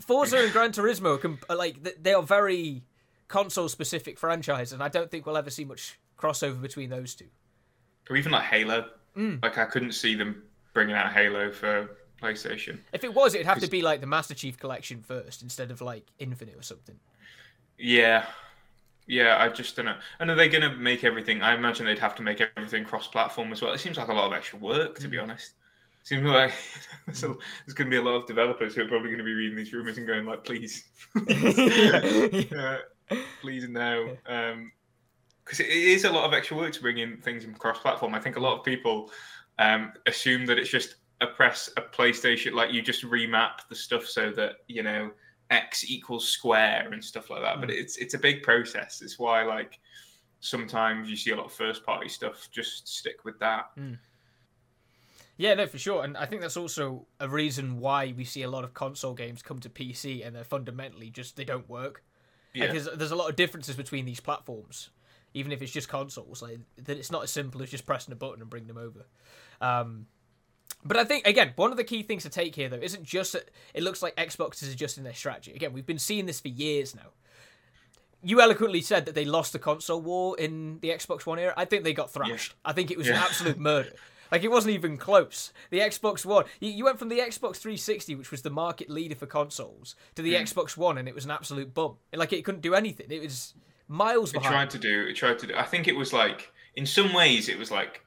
Forza 0.00 0.38
and 0.38 0.52
Gran 0.52 0.72
Turismo 0.72 1.20
comp- 1.20 1.44
are 1.48 1.56
like 1.56 2.02
they 2.02 2.14
are 2.14 2.22
very 2.22 2.82
console-specific 3.28 4.18
franchises, 4.18 4.72
and 4.72 4.82
I 4.82 4.88
don't 4.88 5.10
think 5.10 5.26
we'll 5.26 5.36
ever 5.36 5.50
see 5.50 5.64
much 5.64 5.98
crossover 6.18 6.60
between 6.60 6.90
those 6.90 7.14
two. 7.14 7.28
Or 8.10 8.16
even 8.16 8.32
like 8.32 8.44
Halo. 8.44 8.86
Mm. 9.16 9.42
Like, 9.42 9.58
I 9.58 9.64
couldn't 9.66 9.92
see 9.92 10.14
them 10.14 10.42
bringing 10.72 10.94
out 10.94 11.12
Halo 11.12 11.52
for 11.52 11.90
PlayStation. 12.20 12.78
If 12.92 13.04
it 13.04 13.12
was, 13.14 13.34
it'd 13.34 13.46
have 13.46 13.60
to 13.60 13.68
be 13.68 13.82
like 13.82 14.00
the 14.00 14.06
Master 14.06 14.34
Chief 14.34 14.58
Collection 14.58 15.02
first 15.02 15.42
instead 15.42 15.70
of 15.70 15.80
like 15.80 16.06
Infinite 16.18 16.56
or 16.56 16.62
something. 16.62 16.98
Yeah. 17.78 18.24
Yeah, 19.06 19.36
I 19.38 19.48
just 19.48 19.76
don't 19.76 19.86
know. 19.86 19.96
And 20.20 20.30
are 20.30 20.34
they 20.34 20.48
going 20.48 20.62
to 20.62 20.76
make 20.76 21.04
everything? 21.04 21.42
I 21.42 21.54
imagine 21.54 21.84
they'd 21.86 21.98
have 21.98 22.14
to 22.16 22.22
make 22.22 22.40
everything 22.56 22.84
cross-platform 22.84 23.52
as 23.52 23.60
well. 23.60 23.72
It 23.72 23.78
seems 23.80 23.96
like 23.98 24.08
a 24.08 24.12
lot 24.14 24.26
of 24.26 24.32
extra 24.32 24.58
work, 24.58 24.98
to 25.00 25.08
be 25.08 25.16
Mm. 25.16 25.24
honest. 25.24 25.52
Seems 26.04 26.24
like 26.24 26.52
there's, 27.06 27.20
there's 27.20 27.74
going 27.74 27.88
to 27.88 27.90
be 27.90 27.96
a 27.96 28.02
lot 28.02 28.16
of 28.16 28.26
developers 28.26 28.74
who 28.74 28.82
are 28.82 28.88
probably 28.88 29.08
going 29.08 29.18
to 29.18 29.24
be 29.24 29.34
reading 29.34 29.56
these 29.56 29.72
rumors 29.72 29.98
and 29.98 30.06
going 30.06 30.26
like, 30.26 30.44
"Please, 30.44 30.84
uh, 31.16 32.76
please 33.40 33.68
no," 33.68 34.16
because 35.44 35.60
it 35.60 35.66
it 35.66 35.76
is 35.76 36.04
a 36.04 36.10
lot 36.10 36.24
of 36.24 36.32
extra 36.32 36.56
work 36.56 36.72
to 36.72 36.80
bring 36.80 36.98
in 36.98 37.18
things 37.18 37.44
in 37.44 37.54
cross-platform. 37.54 38.14
I 38.14 38.20
think 38.20 38.36
a 38.36 38.40
lot 38.40 38.58
of 38.58 38.64
people 38.64 39.10
um, 39.58 39.92
assume 40.06 40.46
that 40.46 40.58
it's 40.58 40.70
just 40.70 40.96
a 41.20 41.26
press 41.26 41.70
a 41.76 41.82
PlayStation, 41.82 42.52
like 42.52 42.72
you 42.72 42.82
just 42.82 43.04
remap 43.04 43.68
the 43.68 43.74
stuff 43.76 44.04
so 44.06 44.30
that 44.32 44.56
you 44.66 44.82
know 44.82 45.10
X 45.50 45.88
equals 45.88 46.28
square 46.28 46.88
and 46.92 47.04
stuff 47.04 47.30
like 47.30 47.42
that. 47.42 47.60
But 47.60 47.68
Mm. 47.68 47.78
it's 47.78 47.96
it's 47.98 48.14
a 48.14 48.18
big 48.18 48.42
process. 48.42 49.02
It's 49.02 49.18
why 49.18 49.44
like 49.44 49.78
sometimes 50.40 51.08
you 51.08 51.14
see 51.16 51.30
a 51.30 51.36
lot 51.36 51.46
of 51.46 51.52
first-party 51.52 52.08
stuff. 52.08 52.48
Just 52.50 52.88
stick 52.88 53.24
with 53.24 53.38
that. 53.38 53.66
Yeah, 55.36 55.54
no, 55.54 55.66
for 55.66 55.78
sure. 55.78 56.04
And 56.04 56.16
I 56.16 56.26
think 56.26 56.42
that's 56.42 56.56
also 56.56 57.06
a 57.18 57.28
reason 57.28 57.78
why 57.78 58.12
we 58.16 58.24
see 58.24 58.42
a 58.42 58.50
lot 58.50 58.64
of 58.64 58.74
console 58.74 59.14
games 59.14 59.42
come 59.42 59.58
to 59.60 59.68
PC 59.68 60.26
and 60.26 60.36
they're 60.36 60.44
fundamentally 60.44 61.10
just 61.10 61.36
they 61.36 61.44
don't 61.44 61.68
work. 61.68 62.04
Yeah. 62.52 62.66
Because 62.66 62.88
there's 62.96 63.10
a 63.12 63.16
lot 63.16 63.30
of 63.30 63.36
differences 63.36 63.76
between 63.76 64.04
these 64.04 64.20
platforms, 64.20 64.90
even 65.32 65.52
if 65.52 65.62
it's 65.62 65.72
just 65.72 65.88
consoles. 65.88 66.42
Like 66.42 66.58
that, 66.84 66.98
it's 66.98 67.10
not 67.10 67.22
as 67.22 67.30
simple 67.30 67.62
as 67.62 67.70
just 67.70 67.86
pressing 67.86 68.12
a 68.12 68.16
button 68.16 68.40
and 68.40 68.50
bringing 68.50 68.68
them 68.68 68.78
over. 68.78 69.06
Um, 69.60 70.06
but 70.84 70.96
I 70.96 71.04
think 71.04 71.26
again, 71.26 71.52
one 71.56 71.70
of 71.70 71.76
the 71.76 71.84
key 71.84 72.02
things 72.02 72.24
to 72.24 72.28
take 72.28 72.54
here 72.54 72.68
though 72.68 72.76
isn't 72.76 73.04
just 73.04 73.32
that 73.32 73.50
it 73.72 73.82
looks 73.82 74.02
like 74.02 74.14
Xbox 74.16 74.62
is 74.62 74.72
adjusting 74.72 75.04
their 75.04 75.14
strategy. 75.14 75.52
Again, 75.54 75.72
we've 75.72 75.86
been 75.86 75.98
seeing 75.98 76.26
this 76.26 76.40
for 76.40 76.48
years 76.48 76.94
now. 76.94 77.10
You 78.24 78.40
eloquently 78.40 78.82
said 78.82 79.06
that 79.06 79.14
they 79.14 79.24
lost 79.24 79.52
the 79.52 79.58
console 79.58 80.00
war 80.00 80.38
in 80.38 80.78
the 80.80 80.90
Xbox 80.90 81.26
One 81.26 81.38
era. 81.40 81.54
I 81.56 81.64
think 81.64 81.82
they 81.82 81.92
got 81.92 82.12
thrashed. 82.12 82.54
I 82.64 82.72
think 82.72 82.90
it 82.90 82.98
was 82.98 83.08
an 83.08 83.14
absolute 83.14 83.58
murder. 83.58 83.90
Like 84.32 84.42
it 84.42 84.50
wasn't 84.50 84.74
even 84.74 84.96
close. 84.96 85.52
The 85.70 85.78
Xbox 85.80 86.24
One, 86.24 86.46
you, 86.58 86.70
you 86.70 86.84
went 86.84 86.98
from 86.98 87.10
the 87.10 87.18
Xbox 87.18 87.56
360, 87.58 88.14
which 88.16 88.30
was 88.32 88.42
the 88.42 88.50
market 88.50 88.88
leader 88.90 89.14
for 89.14 89.26
consoles, 89.26 89.94
to 90.16 90.22
the 90.22 90.34
Mm. 90.34 90.42
Xbox 90.42 90.76
One, 90.76 90.96
and 90.98 91.06
it 91.06 91.14
was 91.14 91.26
an 91.26 91.30
absolute 91.30 91.74
bum. 91.74 91.96
Like 92.14 92.32
it 92.32 92.44
couldn't 92.44 92.62
do 92.62 92.74
anything. 92.74 93.06
It 93.10 93.22
was 93.22 93.54
miles 93.88 94.30
It 94.30 94.38
behind. 94.40 94.52
tried 94.52 94.70
to 94.70 94.78
do. 94.78 95.06
It 95.06 95.14
tried 95.14 95.38
to 95.40 95.46
do. 95.46 95.54
I 95.54 95.64
think 95.64 95.86
it 95.86 95.94
was 95.94 96.12
like 96.12 96.50
in 96.76 96.86
some 96.86 97.12
ways 97.12 97.48
it 97.50 97.58
was 97.58 97.70
like 97.70 98.02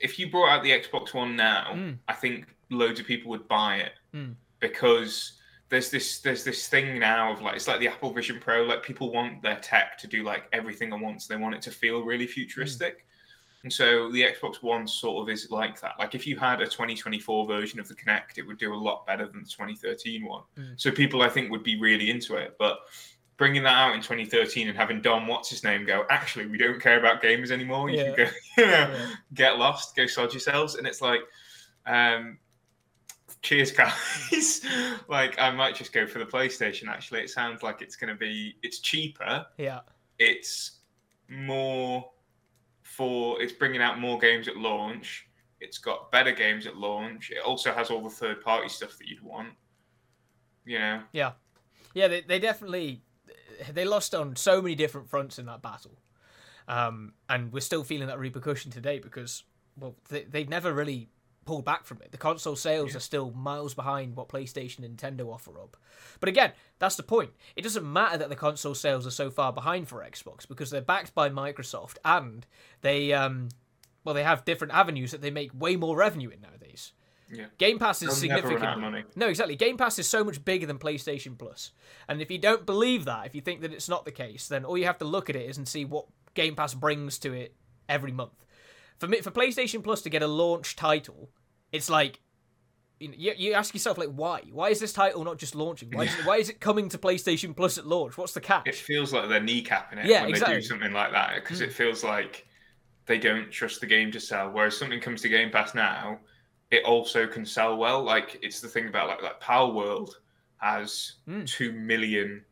if 0.00 0.18
you 0.18 0.30
brought 0.30 0.50
out 0.50 0.62
the 0.62 0.70
Xbox 0.70 1.12
One 1.14 1.34
now, 1.34 1.72
Mm. 1.74 1.98
I 2.06 2.12
think 2.12 2.46
loads 2.70 3.00
of 3.00 3.06
people 3.06 3.30
would 3.30 3.48
buy 3.48 3.76
it 3.78 3.92
Mm. 4.14 4.34
because 4.60 5.32
there's 5.70 5.90
this 5.90 6.18
there's 6.20 6.44
this 6.44 6.68
thing 6.68 6.98
now 6.98 7.32
of 7.32 7.40
like 7.42 7.56
it's 7.56 7.68
like 7.68 7.80
the 7.80 7.88
Apple 7.88 8.12
Vision 8.12 8.38
Pro. 8.40 8.64
Like 8.64 8.82
people 8.82 9.10
want 9.12 9.40
their 9.40 9.56
tech 9.56 9.96
to 9.98 10.06
do 10.06 10.22
like 10.24 10.44
everything 10.52 10.92
at 10.92 11.00
once. 11.00 11.26
They 11.26 11.36
want 11.36 11.54
it 11.54 11.62
to 11.62 11.70
feel 11.70 12.02
really 12.04 12.26
futuristic. 12.26 13.06
And 13.62 13.72
so 13.72 14.10
the 14.10 14.22
Xbox 14.22 14.62
One 14.62 14.86
sort 14.86 15.22
of 15.22 15.28
is 15.32 15.50
like 15.50 15.80
that. 15.82 15.92
Like 15.98 16.14
if 16.14 16.26
you 16.26 16.36
had 16.38 16.62
a 16.62 16.64
2024 16.64 17.46
version 17.46 17.78
of 17.78 17.88
the 17.88 17.94
Kinect, 17.94 18.38
it 18.38 18.46
would 18.46 18.58
do 18.58 18.72
a 18.72 18.76
lot 18.76 19.06
better 19.06 19.26
than 19.26 19.42
the 19.42 19.48
2013 19.48 20.24
one. 20.24 20.42
Mm. 20.58 20.80
So 20.80 20.90
people 20.90 21.20
I 21.22 21.28
think 21.28 21.50
would 21.50 21.62
be 21.62 21.78
really 21.78 22.10
into 22.10 22.36
it. 22.36 22.56
But 22.58 22.78
bringing 23.36 23.62
that 23.64 23.76
out 23.76 23.94
in 23.94 24.00
2013 24.00 24.68
and 24.68 24.76
having 24.76 25.02
Don 25.02 25.26
what's 25.26 25.50
his 25.50 25.62
name, 25.64 25.84
go, 25.84 26.04
actually, 26.10 26.46
we 26.46 26.56
don't 26.58 26.80
care 26.80 26.98
about 26.98 27.22
gamers 27.22 27.50
anymore. 27.50 27.90
You 27.90 27.98
Yeah. 27.98 28.14
can 28.14 28.16
go, 28.16 28.30
you 28.58 28.66
know, 28.66 28.72
Yeah. 28.72 29.10
get 29.34 29.58
lost, 29.58 29.94
go 29.94 30.06
sod 30.06 30.32
yourselves. 30.32 30.74
And 30.76 30.86
it's 30.86 31.00
like, 31.02 31.20
um, 31.86 32.38
cheers, 33.42 33.72
guys. 33.72 34.62
like, 35.08 35.38
I 35.38 35.50
might 35.50 35.74
just 35.74 35.92
go 35.92 36.06
for 36.06 36.18
the 36.18 36.26
PlayStation, 36.26 36.88
actually. 36.88 37.20
It 37.20 37.30
sounds 37.30 37.62
like 37.62 37.82
it's 37.82 37.96
going 37.96 38.08
to 38.12 38.18
be, 38.18 38.56
it's 38.62 38.78
cheaper. 38.80 39.46
Yeah. 39.58 39.80
It's 40.18 40.78
more 41.28 42.10
for, 43.00 43.40
it's 43.40 43.54
bringing 43.54 43.80
out 43.80 43.98
more 43.98 44.18
games 44.18 44.46
at 44.46 44.58
launch. 44.58 45.26
It's 45.58 45.78
got 45.78 46.12
better 46.12 46.32
games 46.32 46.66
at 46.66 46.76
launch. 46.76 47.30
It 47.30 47.38
also 47.42 47.72
has 47.72 47.90
all 47.90 48.02
the 48.02 48.10
third 48.10 48.42
party 48.44 48.68
stuff 48.68 48.98
that 48.98 49.08
you'd 49.08 49.22
want. 49.22 49.54
You 50.66 50.80
know, 50.80 51.02
Yeah, 51.12 51.32
yeah. 51.94 52.08
they, 52.08 52.20
they 52.20 52.38
definitely 52.38 53.00
they 53.72 53.86
lost 53.86 54.14
on 54.14 54.36
so 54.36 54.60
many 54.60 54.74
different 54.74 55.08
fronts 55.08 55.38
in 55.38 55.46
that 55.46 55.62
battle, 55.62 55.96
um, 56.68 57.14
and 57.30 57.50
we're 57.54 57.60
still 57.60 57.84
feeling 57.84 58.08
that 58.08 58.18
repercussion 58.18 58.70
today 58.70 58.98
because 58.98 59.44
well 59.78 59.96
they 60.10 60.24
they've 60.24 60.50
never 60.50 60.74
really 60.74 61.08
pulled 61.50 61.64
back 61.64 61.84
from 61.84 62.00
it. 62.00 62.12
The 62.12 62.16
console 62.18 62.54
sales 62.54 62.92
Yeah. 62.92 62.98
are 62.98 63.00
still 63.00 63.30
miles 63.32 63.74
behind 63.74 64.14
what 64.14 64.28
PlayStation 64.28 64.84
and 64.84 64.96
Nintendo 64.96 65.32
offer 65.32 65.60
up. 65.60 65.76
But 66.20 66.28
again, 66.28 66.52
that's 66.78 66.94
the 66.96 67.02
point. 67.02 67.32
It 67.56 67.62
doesn't 67.62 67.90
matter 67.92 68.16
that 68.18 68.28
the 68.28 68.36
console 68.36 68.74
sales 68.76 69.04
are 69.06 69.10
so 69.10 69.30
far 69.30 69.52
behind 69.52 69.88
for 69.88 69.98
Xbox 70.04 70.46
because 70.46 70.70
they're 70.70 70.80
backed 70.80 71.12
by 71.14 71.28
Microsoft 71.28 71.96
and 72.04 72.46
they 72.82 73.12
um 73.12 73.48
well, 74.04 74.14
they 74.14 74.22
have 74.22 74.44
different 74.44 74.72
avenues 74.74 75.10
that 75.10 75.20
they 75.22 75.30
make 75.30 75.50
way 75.52 75.74
more 75.76 75.96
revenue 75.96 76.30
in 76.30 76.40
nowadays. 76.40 76.92
Yeah. 77.32 77.46
Game 77.58 77.78
Pass 77.78 78.02
is 78.02 78.20
They'll 78.20 78.30
never 78.30 78.48
run 78.48 78.56
out 78.56 78.58
of 78.58 78.60
significantly 78.60 78.90
money. 79.02 79.04
no, 79.16 79.28
exactly. 79.28 79.56
Game 79.56 79.76
Pass 79.76 79.98
is 79.98 80.08
so 80.08 80.22
much 80.24 80.44
bigger 80.44 80.66
than 80.66 80.78
PlayStation 80.78 81.36
Plus. 81.38 81.38
Plus, 81.38 81.72
and 82.08 82.22
if 82.22 82.30
you 82.30 82.38
don't 82.38 82.64
believe 82.64 83.04
that, 83.06 83.26
if 83.26 83.34
you 83.34 83.40
think 83.40 83.60
that 83.62 83.72
it's 83.72 83.88
not 83.88 84.04
the 84.04 84.10
case, 84.12 84.46
then 84.48 84.64
all 84.64 84.78
you 84.78 84.84
have 84.86 84.98
to 84.98 85.04
look 85.04 85.28
at 85.30 85.36
it 85.36 85.48
is 85.50 85.58
and 85.58 85.66
see 85.68 85.84
what 85.84 86.06
Game 86.34 86.54
Pass 86.56 86.74
brings 86.74 87.18
to 87.20 87.32
it 87.32 87.54
every 87.88 88.12
month. 88.12 88.44
For 88.98 89.06
me, 89.08 89.20
for 89.20 89.30
PlayStation 89.30 89.82
Plus 89.82 90.02
to 90.02 90.10
get 90.10 90.22
a 90.22 90.26
launch 90.26 90.76
title, 90.76 91.30
it's 91.72 91.88
like 91.90 92.20
you, 92.98 93.32
you, 93.36 93.52
ask 93.54 93.72
yourself 93.72 93.96
like 93.96 94.10
why? 94.10 94.42
Why 94.52 94.68
is 94.68 94.78
this 94.78 94.92
title 94.92 95.24
not 95.24 95.38
just 95.38 95.54
launching? 95.54 95.90
Why 95.90 96.04
is, 96.04 96.18
it, 96.18 96.26
why 96.26 96.36
is 96.36 96.50
it 96.50 96.60
coming 96.60 96.88
to 96.90 96.98
PlayStation 96.98 97.56
Plus 97.56 97.78
at 97.78 97.86
launch? 97.86 98.18
What's 98.18 98.34
the 98.34 98.40
catch? 98.42 98.66
It 98.66 98.74
feels 98.74 99.12
like 99.12 99.28
they're 99.30 99.40
kneecapping 99.40 100.04
it 100.04 100.06
Yeah, 100.06 100.20
when 100.22 100.30
exactly. 100.30 100.56
they 100.56 100.60
do 100.60 100.66
something 100.66 100.92
like 100.92 101.12
that 101.12 101.36
because 101.36 101.62
it 101.62 101.72
feels 101.72 102.04
like 102.04 102.46
they 103.06 103.18
don't 103.18 103.50
trust 103.50 103.80
the 103.80 103.86
game 103.86 104.12
to 104.12 104.20
sell. 104.20 104.50
Whereas 104.50 104.76
something 104.76 105.00
comes 105.00 105.22
to 105.22 105.28
Game 105.30 105.50
Pass 105.50 105.74
now, 105.74 106.18
it 106.70 106.84
also 106.84 107.26
can 107.26 107.46
sell 107.46 107.76
well. 107.78 108.02
Like 108.02 108.38
it's 108.42 108.60
the 108.60 108.68
thing 108.68 108.88
about 108.88 109.08
like 109.08 109.22
like 109.22 109.40
Palworld 109.40 110.10
has 110.58 111.14
Mm. 111.26 111.46
two 111.48 111.72
million 111.72 112.44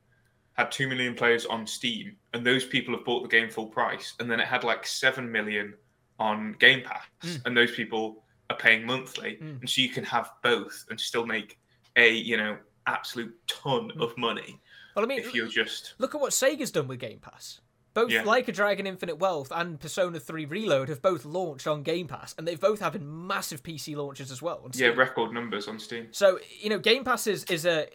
had 0.55 0.73
two 0.73 0.89
million 0.89 1.15
players 1.15 1.45
on 1.47 1.67
Steam, 1.67 2.17
and 2.33 2.45
those 2.45 2.65
people 2.65 2.95
have 2.97 3.05
bought 3.05 3.23
the 3.23 3.29
game 3.29 3.51
full 3.51 3.67
price, 3.67 4.15
and 4.19 4.31
then 4.31 4.41
it 4.41 4.47
had 4.49 4.65
like 4.65 4.87
seven 4.87 5.31
million 5.31 5.75
on 6.19 6.57
Game 6.59 6.83
Pass, 6.83 7.05
Mm. 7.23 7.43
and 7.47 7.57
those 7.57 7.73
people 7.73 8.25
are 8.51 8.57
paying 8.57 8.85
monthly, 8.87 9.37
Mm. 9.43 9.61
and 9.61 9.71
so 9.71 9.81
you 9.83 9.89
can 9.91 10.05
have 10.05 10.31
both 10.43 10.85
and 10.91 11.01
still 11.01 11.27
make 11.27 11.59
a 11.97 12.11
you 12.13 12.37
know 12.37 12.57
absolute 12.87 13.35
ton 13.47 13.91
Hmm. 13.91 14.01
of 14.03 14.17
money 14.17 14.61
well, 14.97 15.05
I 15.05 15.09
mean, 15.09 15.19
if 15.21 15.35
you're 15.35 15.47
just 15.49 15.95
Look 15.99 16.15
at 16.15 16.21
what 16.21 16.33
Sega's 16.33 16.71
done 16.73 16.89
with 16.89 16.99
Game 16.99 17.21
Pass. 17.21 17.61
Both 17.95 18.11
Yeah. 18.11 18.23
Like 18.23 18.49
a 18.49 18.53
Dragon 18.53 18.87
Infinite 18.87 19.17
Wealth 19.17 19.53
and 19.55 19.79
Persona 19.79 20.19
3 20.19 20.45
Reload 20.45 20.89
have 20.89 21.01
both 21.03 21.25
launched 21.25 21.67
on 21.69 21.83
Game 21.83 22.07
Pass, 22.09 22.35
and 22.37 22.47
they've 22.49 22.59
both 22.61 22.81
having 22.81 23.27
massive 23.27 23.63
PC 23.63 23.95
launches 23.97 24.31
as 24.33 24.41
well. 24.43 24.69
Yeah, 24.75 24.89
record 24.89 25.33
numbers 25.33 25.69
on 25.69 25.79
Steam. 25.79 26.09
So 26.13 26.39
you 26.59 26.69
know, 26.71 26.79
Game 26.79 27.05
Pass 27.05 27.27
is, 27.27 27.45
is 27.45 27.65
a 27.67 27.89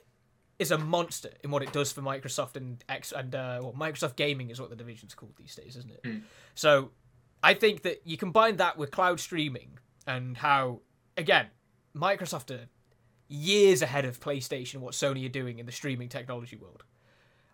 is 0.59 0.71
a 0.71 0.77
monster 0.77 1.31
in 1.43 1.51
what 1.51 1.63
it 1.63 1.73
does 1.73 1.91
for 1.91 2.01
Microsoft 2.01 2.55
and 2.55 2.83
X 2.87 3.11
and 3.11 3.33
uh, 3.35 3.59
well, 3.61 3.73
Microsoft 3.73 4.15
Gaming 4.15 4.49
is 4.49 4.61
what 4.61 4.69
the 4.69 4.75
division's 4.75 5.13
called 5.15 5.35
these 5.35 5.55
days, 5.55 5.75
isn't 5.75 5.91
it? 5.91 6.03
Mm. 6.03 6.21
So 6.55 6.91
I 7.41 7.53
think 7.53 7.81
that 7.81 8.01
you 8.05 8.15
combine 8.17 8.57
that 8.57 8.77
with 8.77 8.91
cloud 8.91 9.19
streaming 9.19 9.79
and 10.07 10.37
how 10.37 10.81
again 11.17 11.47
Microsoft 11.95 12.51
are 12.51 12.67
years 13.27 13.81
ahead 13.81 14.05
of 14.05 14.19
PlayStation 14.19 14.77
what 14.77 14.93
Sony 14.93 15.25
are 15.25 15.29
doing 15.29 15.59
in 15.59 15.65
the 15.65 15.71
streaming 15.71 16.09
technology 16.09 16.55
world. 16.55 16.83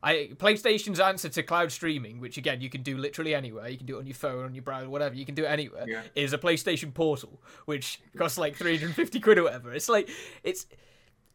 I 0.02 0.30
PlayStation's 0.36 1.00
answer 1.00 1.28
to 1.30 1.44
cloud 1.44 1.72
streaming, 1.72 2.20
which 2.20 2.38
again 2.38 2.62
you 2.62 2.70
can 2.70 2.84
do 2.84 2.98
literally 2.98 3.36
anywhere, 3.36 3.68
you 3.68 3.78
can 3.78 3.86
do 3.86 3.98
it 3.98 4.00
on 4.00 4.08
your 4.08 4.16
phone, 4.16 4.46
on 4.46 4.56
your 4.56 4.62
browser, 4.64 4.90
whatever, 4.90 5.16
you 5.16 5.26
can 5.26 5.36
do 5.36 5.44
it 5.44 5.48
anywhere, 5.50 5.86
Yeah. 5.88 6.04
is 6.16 6.32
a 6.34 6.38
PlayStation 6.38 6.94
Portal, 6.94 7.42
which 7.66 8.00
costs 8.16 8.38
like 8.38 8.56
350 8.56 9.20
quid 9.20 9.38
or 9.38 9.44
whatever. 9.44 9.74
It's 9.74 9.90
like 9.90 10.10
it's 10.44 10.66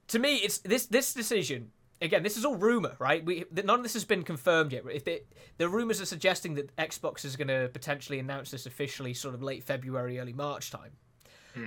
to 0.09 0.19
me, 0.19 0.37
it's 0.37 0.59
this 0.59 0.87
this 0.87 1.13
decision. 1.15 1.73
Again, 2.01 2.23
this 2.23 2.37
is 2.37 2.45
all 2.45 2.57
rumor, 2.57 2.97
right? 2.99 3.25
We 3.25 3.45
none 3.53 3.79
of 3.81 3.83
this 3.83 3.95
has 3.95 4.05
been 4.05 4.25
confirmed 4.25 4.73
yet. 4.73 4.83
If 4.93 5.05
they, 5.05 5.21
the 5.59 5.69
rumors 5.69 6.01
are 6.01 6.07
suggesting 6.07 6.55
that 6.55 6.75
Xbox 6.77 7.25
is 7.25 7.37
going 7.37 7.49
to 7.49 7.71
potentially 7.73 8.19
announce 8.19 8.51
this 8.51 8.67
officially, 8.67 9.15
sort 9.15 9.35
of 9.35 9.43
late 9.43 9.63
February, 9.63 10.19
early 10.19 10.33
March 10.33 10.71
time. 10.71 10.93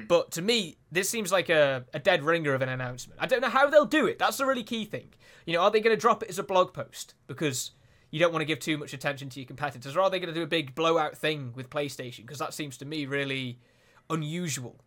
But 0.08 0.32
to 0.32 0.42
me, 0.42 0.78
this 0.92 1.10
seems 1.10 1.32
like 1.32 1.50
a, 1.50 1.86
a 1.94 2.00
dead 2.00 2.24
ringer 2.24 2.54
of 2.54 2.62
an 2.62 2.70
announcement. 2.70 3.20
I 3.22 3.26
don't 3.26 3.42
know 3.42 3.50
how 3.50 3.70
they'll 3.70 3.86
do 3.86 4.06
it. 4.06 4.20
That's 4.20 4.38
the 4.38 4.46
really 4.46 4.64
key 4.64 4.84
thing. 4.86 5.14
You 5.46 5.54
know, 5.54 5.62
are 5.62 5.72
they 5.72 5.80
going 5.80 5.96
to 5.96 6.00
drop 6.00 6.24
it 6.24 6.30
as 6.30 6.38
a 6.40 6.44
blog 6.44 6.74
post 6.74 7.14
because 7.28 7.72
you 8.12 8.20
don't 8.20 8.32
want 8.34 8.42
to 8.42 8.46
give 8.46 8.60
too 8.60 8.78
much 8.78 8.94
attention 8.94 9.30
to 9.30 9.40
your 9.40 9.48
competitors, 9.48 9.96
or 9.96 10.02
are 10.02 10.10
they 10.10 10.20
going 10.20 10.34
to 10.34 10.38
do 10.40 10.44
a 10.44 10.48
big 10.48 10.76
blowout 10.76 11.18
thing 11.18 11.54
with 11.56 11.70
PlayStation? 11.70 12.18
Because 12.20 12.40
that 12.40 12.54
seems 12.54 12.78
to 12.78 12.86
me 12.86 13.06
really 13.06 13.60
unusual. 14.10 14.80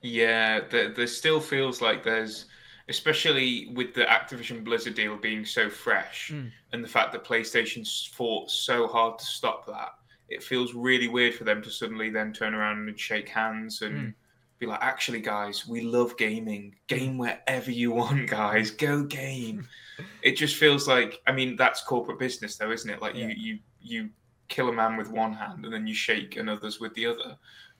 Yeah, 0.00 0.60
there, 0.70 0.88
there 0.92 1.06
still 1.06 1.40
feels 1.40 1.80
like 1.80 2.02
there's, 2.02 2.46
especially 2.88 3.70
with 3.74 3.94
the 3.94 4.02
Activision 4.04 4.64
Blizzard 4.64 4.94
deal 4.94 5.16
being 5.16 5.44
so 5.44 5.70
fresh, 5.70 6.30
Mm. 6.32 6.50
and 6.72 6.82
the 6.84 6.88
fact 6.88 7.12
that 7.12 7.24
PlayStation 7.24 7.86
fought 8.12 8.50
so 8.50 8.86
hard 8.88 9.18
to 9.18 9.24
stop 9.24 9.66
that, 9.66 9.90
it 10.28 10.42
feels 10.42 10.74
really 10.74 11.08
weird 11.08 11.34
for 11.34 11.44
them 11.44 11.62
to 11.62 11.70
suddenly 11.70 12.10
then 12.10 12.32
turn 12.32 12.54
around 12.54 12.88
and 12.88 12.98
shake 12.98 13.28
hands 13.28 13.82
and 13.82 14.08
Mm. 14.08 14.14
Be 14.62 14.66
like, 14.68 14.82
actually, 14.82 15.20
guys, 15.20 15.66
we 15.66 15.80
love 15.80 16.16
gaming. 16.16 16.74
Game 16.86 17.18
wherever 17.18 17.70
you 17.70 17.90
want, 17.90 18.28
guys. 18.30 18.70
Go 18.70 19.02
game. 19.02 19.66
it 20.22 20.36
just 20.36 20.56
feels 20.56 20.86
like, 20.86 21.20
I 21.26 21.32
mean, 21.32 21.56
that's 21.56 21.82
corporate 21.82 22.18
business, 22.18 22.56
though, 22.56 22.70
isn't 22.70 22.88
it? 22.88 23.02
Like 23.02 23.14
Yeah. 23.14 23.28
you, 23.28 23.34
you, 23.36 23.58
you 23.80 24.10
kill 24.48 24.68
a 24.68 24.72
man 24.72 24.96
with 24.96 25.10
one 25.10 25.32
hand 25.32 25.64
and 25.64 25.74
then 25.74 25.86
you 25.86 25.94
shake 25.94 26.36
another's 26.36 26.78
with 26.78 26.94
the 26.94 27.06
other. 27.06 27.36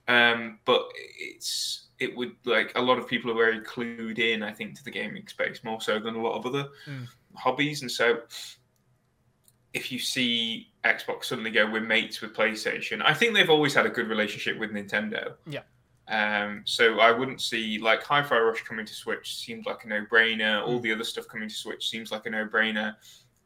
Um, 0.08 0.58
but 0.64 0.82
it's 1.18 1.86
it 2.00 2.16
would 2.16 2.32
like 2.44 2.72
a 2.74 2.82
lot 2.82 2.98
of 2.98 3.06
people 3.06 3.30
are 3.30 3.34
very 3.34 3.60
clued 3.60 4.18
in, 4.18 4.42
I 4.42 4.50
think, 4.52 4.74
to 4.76 4.82
the 4.84 4.90
gaming 4.90 5.28
space 5.28 5.62
more 5.62 5.80
so 5.80 6.00
than 6.00 6.16
a 6.16 6.20
lot 6.20 6.36
of 6.36 6.44
other 6.46 6.68
Mm. 6.88 7.06
hobbies. 7.36 7.82
And 7.82 7.90
so, 7.90 8.22
if 9.72 9.92
you 9.92 10.00
see 10.00 10.72
Xbox 10.84 11.26
suddenly 11.26 11.50
go, 11.52 11.70
we're 11.70 11.80
mates 11.80 12.20
with 12.20 12.34
PlayStation, 12.34 13.00
I 13.04 13.14
think 13.14 13.34
they've 13.34 13.48
always 13.48 13.72
had 13.72 13.86
a 13.86 13.90
good 13.90 14.08
relationship 14.08 14.58
with 14.58 14.70
Nintendo. 14.72 15.34
Yeah. 15.46 15.60
Um, 16.08 16.62
so 16.64 16.98
I 17.00 17.12
wouldn't 17.12 17.40
see 17.40 17.78
like 17.78 18.02
Hi-Fi 18.02 18.38
Rush 18.38 18.62
coming 18.62 18.84
to 18.84 18.94
Switch 18.94 19.36
seems 19.36 19.66
like 19.66 19.84
a 19.84 19.88
no-brainer. 19.88 20.62
All 20.66 20.78
Mm. 20.78 20.82
the 20.82 20.92
other 20.92 21.04
stuff 21.04 21.26
coming 21.28 21.48
to 21.48 21.54
Switch 21.54 21.88
seems 21.88 22.10
like 22.10 22.26
a 22.26 22.30
no-brainer. 22.30 22.96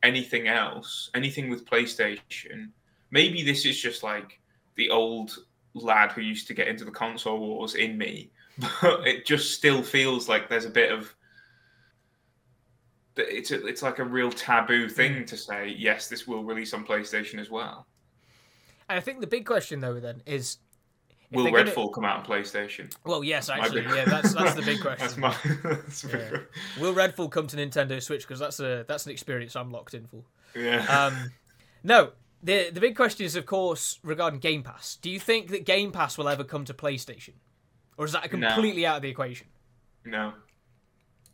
Anything 0.03 0.49
else, 0.49 1.11
anything 1.15 1.51
with 1.51 1.67
PlayStation, 1.67 2.71
maybe 3.11 3.43
this 3.43 3.65
is 3.67 3.81
just 3.81 4.03
like 4.03 4.41
the 4.77 4.91
old 4.91 5.37
lad 5.75 6.13
who 6.13 6.23
used 6.23 6.47
to 6.49 6.55
get 6.55 6.69
into 6.69 6.85
the 6.85 6.91
console 6.91 7.39
wars 7.39 7.75
in 7.75 7.99
me, 7.99 8.31
but 8.59 9.07
it 9.07 9.27
just 9.27 9.55
still 9.55 9.83
feels 9.83 10.29
like 10.29 10.49
there's 10.49 10.65
a 10.65 10.71
bit 10.71 10.91
of 10.91 11.15
it's 13.19 13.51
a, 13.51 13.67
it's 13.67 13.83
like 13.83 13.99
a 13.99 14.05
real 14.05 14.31
taboo 14.31 14.89
thing 14.91 15.25
to 15.25 15.37
say 15.39 15.75
yes 15.79 16.07
this 16.09 16.27
will 16.27 16.45
release 16.45 16.75
on 16.75 16.85
PlayStation 16.85 17.39
as 17.39 17.51
well. 17.51 17.87
And 18.89 18.99
I 18.99 19.01
think 19.01 19.21
the 19.21 19.27
big 19.27 19.47
question 19.47 19.81
though 19.81 19.99
then 19.99 20.23
is 20.27 20.59
if 21.31 21.37
Will 21.37 21.45
they're 21.45 21.53
gonna- 21.53 21.71
Redfall 21.71 21.93
come 21.93 22.05
out 22.05 22.19
on 22.21 22.25
PlayStation? 22.25 22.93
Well, 23.05 23.23
yes, 23.25 23.49
actually, 23.49 23.83
big- 23.83 23.91
yeah, 23.91 24.05
that's 24.05 24.33
that's 24.35 24.55
the 24.55 24.63
big 24.63 24.81
question. 24.83 24.99
that's 25.01 25.17
my. 25.17 25.37
That's 25.63 26.05
a 26.05 26.09
big 26.09 26.41
Will 26.81 26.95
Redfall 26.95 27.31
come 27.31 27.47
to 27.49 27.57
Nintendo 27.57 28.03
Switch? 28.03 28.23
Because 28.23 28.39
that's 28.39 28.61
a 28.61 28.85
that's 28.89 29.07
an 29.07 29.13
experience 29.13 29.57
I'm 29.57 29.71
locked 29.71 29.95
in 29.95 30.07
for. 30.07 30.23
Yeah. 30.55 30.85
Um, 30.87 31.33
no, 31.83 32.13
the 32.43 32.71
the 32.71 32.81
big 32.81 32.97
question 32.97 33.27
is, 33.27 33.37
of 33.37 33.47
course, 33.47 33.99
regarding 34.03 34.41
Game 34.41 34.63
Pass. 34.63 34.97
Do 35.03 35.11
you 35.11 35.19
think 35.21 35.49
that 35.51 35.65
Game 35.67 35.93
Pass 35.93 36.17
will 36.17 36.29
ever 36.29 36.45
come 36.45 36.65
to 36.67 36.75
PlayStation, 36.75 37.35
or 37.97 38.05
is 38.05 38.13
that 38.13 38.33
No. 38.33 38.49
completely 38.49 38.87
out 38.87 38.97
of 38.97 39.03
the 39.03 39.09
equation? 39.09 39.49
No. 40.05 40.33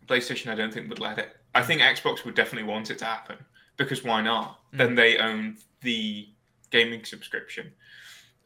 PlayStation, 0.07 0.51
I 0.51 0.55
don't 0.55 0.73
think 0.73 0.89
would 0.89 0.99
let 0.99 1.19
it. 1.19 1.37
I 1.55 1.63
think 1.63 1.81
Xbox 1.81 2.25
would 2.25 2.35
definitely 2.35 2.69
want 2.69 2.91
it 2.91 2.99
to 2.99 3.05
happen 3.05 3.37
because 3.77 4.03
why 4.03 4.21
not? 4.23 4.59
Then 4.73 4.95
they 4.95 5.19
own 5.19 5.59
the 5.83 6.29
gaming 6.71 7.05
subscription. 7.05 7.73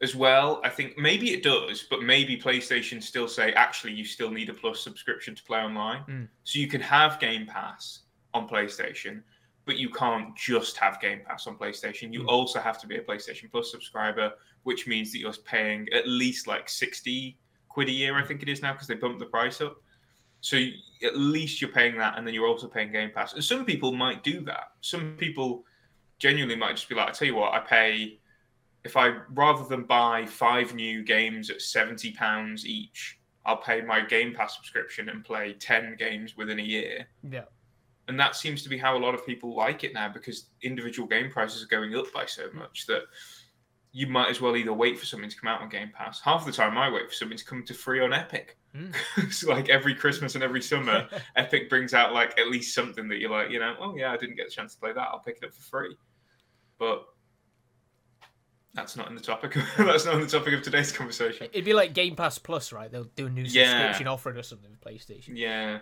As 0.01 0.15
well, 0.15 0.61
I 0.63 0.69
think 0.69 0.95
maybe 0.97 1.33
it 1.33 1.41
does, 1.41 1.87
but 1.89 2.03
maybe 2.03 2.37
PlayStation 2.37 3.01
still 3.01 3.27
say 3.27 3.51
actually 3.53 3.93
you 3.93 4.05
still 4.05 4.29
need 4.29 4.47
a 4.49 4.53
Plus 4.53 4.79
subscription 4.79 5.33
to 5.33 5.43
play 5.43 5.59
online. 5.59 6.03
Mm. 6.07 6.27
So 6.43 6.59
you 6.59 6.67
can 6.67 6.81
have 6.81 7.19
Game 7.19 7.47
Pass 7.47 8.01
on 8.35 8.47
PlayStation, 8.47 9.23
but 9.65 9.77
you 9.77 9.89
can't 9.89 10.35
just 10.37 10.77
have 10.77 11.01
Game 11.01 11.21
Pass 11.25 11.47
on 11.47 11.57
PlayStation. 11.57 12.13
You 12.13 12.21
Mm. 12.21 12.27
also 12.27 12.59
have 12.59 12.79
to 12.81 12.87
be 12.87 12.97
a 12.97 13.01
PlayStation 13.01 13.51
Plus 13.51 13.71
subscriber, 13.71 14.33
which 14.63 14.85
means 14.85 15.11
that 15.11 15.17
you're 15.19 15.33
paying 15.33 15.87
at 15.91 16.07
least 16.07 16.45
like 16.45 16.69
60 16.69 17.35
quid 17.67 17.89
a 17.89 17.91
year, 17.91 18.15
I 18.15 18.23
think 18.23 18.43
it 18.43 18.49
is 18.49 18.61
now, 18.61 18.73
because 18.73 18.87
they 18.87 18.95
bumped 18.95 19.19
the 19.19 19.25
price 19.25 19.61
up. 19.61 19.81
So 20.41 20.57
you- 20.57 20.75
at 21.01 21.17
least 21.17 21.59
you're 21.59 21.71
paying 21.71 21.97
that, 21.97 22.17
and 22.17 22.25
then 22.27 22.35
you're 22.35 22.47
also 22.47 22.67
paying 22.67 22.91
Game 22.91 23.09
Pass. 23.09 23.33
And 23.33 23.43
some 23.43 23.65
people 23.65 23.91
might 23.93 24.23
do 24.23 24.41
that. 24.41 24.73
Some 24.81 25.17
people 25.17 25.65
genuinely 26.19 26.55
might 26.55 26.75
just 26.75 26.87
be 26.87 26.93
like, 26.95 27.09
I 27.09 27.11
tell 27.11 27.27
you 27.27 27.35
what, 27.35 27.53
I 27.53 27.59
pay 27.59 28.19
if 28.83 28.95
I 28.95 29.17
rather 29.33 29.65
than 29.67 29.83
buy 29.83 30.25
five 30.25 30.73
new 30.73 31.03
games 31.03 31.49
at 31.49 31.61
seventy 31.61 32.11
pounds 32.11 32.65
each, 32.65 33.19
I'll 33.45 33.57
pay 33.57 33.81
my 33.81 34.01
Game 34.01 34.33
Pass 34.33 34.55
subscription 34.55 35.09
and 35.09 35.23
play 35.23 35.53
ten 35.53 35.95
games 35.97 36.37
within 36.37 36.59
a 36.59 36.63
year. 36.63 37.07
Yeah. 37.29 37.45
And 38.07 38.19
that 38.19 38.35
seems 38.37 38.63
to 38.63 38.69
be 38.69 38.77
how 38.77 38.97
a 38.97 38.99
lot 38.99 39.13
of 39.13 39.25
people 39.25 39.53
like 39.55 39.83
it 39.83 39.93
now 39.93 40.07
because 40.07 40.45
individual 40.61 41.07
game 41.07 41.29
prices 41.29 41.61
are 41.61 41.67
going 41.67 41.93
up 41.95 42.11
by 42.13 42.25
so 42.25 42.47
much 42.53 42.85
that 42.87 43.01
you 43.91 44.07
might 44.07 44.29
as 44.29 44.39
well 44.39 44.55
either 44.55 44.73
wait 44.73 44.99
for 44.99 45.05
something 45.05 45.29
to 45.29 45.35
come 45.35 45.49
out 45.49 45.61
on 45.61 45.69
Game 45.69 45.91
Pass. 45.93 46.21
Half 46.21 46.45
the 46.45 46.51
time, 46.51 46.77
I 46.77 46.89
wait 46.89 47.07
for 47.07 47.13
something 47.13 47.37
to 47.37 47.45
come 47.45 47.63
to 47.65 47.73
free 47.73 47.99
on 47.99 48.13
Epic. 48.13 48.57
Mm. 48.75 48.93
it's 49.17 49.43
like 49.43 49.69
every 49.69 49.95
Christmas 49.95 50.35
and 50.35 50.43
every 50.43 50.61
summer, 50.61 51.07
Epic 51.35 51.69
brings 51.69 51.93
out 51.93 52.13
like 52.13 52.37
at 52.39 52.49
least 52.49 52.75
something 52.75 53.07
that 53.07 53.17
you're 53.17 53.31
like, 53.31 53.49
you 53.49 53.59
know, 53.59 53.75
oh 53.79 53.95
yeah, 53.95 54.11
I 54.11 54.17
didn't 54.17 54.35
get 54.35 54.47
a 54.47 54.51
chance 54.51 54.75
to 54.75 54.79
play 54.79 54.93
that. 54.93 55.07
I'll 55.11 55.19
pick 55.19 55.37
it 55.41 55.45
up 55.45 55.53
for 55.53 55.63
free. 55.63 55.97
But 56.77 57.05
that's 58.77 58.95
not 58.95 59.09
in 59.09 59.15
the 59.15 59.21
topic. 59.21 59.57
that's 59.77 60.05
not 60.05 60.13
in 60.15 60.21
the 60.21 60.27
topic 60.27 60.53
of 60.53 60.61
today's 60.61 60.91
conversation. 60.93 61.47
It'd 61.51 61.65
be 61.65 61.73
like 61.73 61.93
Game 61.93 62.15
Pass 62.15 62.37
Plus, 62.37 62.71
right? 62.71 62.89
They'll 62.89 63.03
do 63.15 63.25
a 63.25 63.29
new 63.29 63.43
Yeah. 63.43 63.71
subscription 63.71 64.07
offering 64.07 64.37
or 64.37 64.43
something 64.43 64.69
with 64.71 64.79
PlayStation. 64.79 65.31
Yeah. 65.33 65.79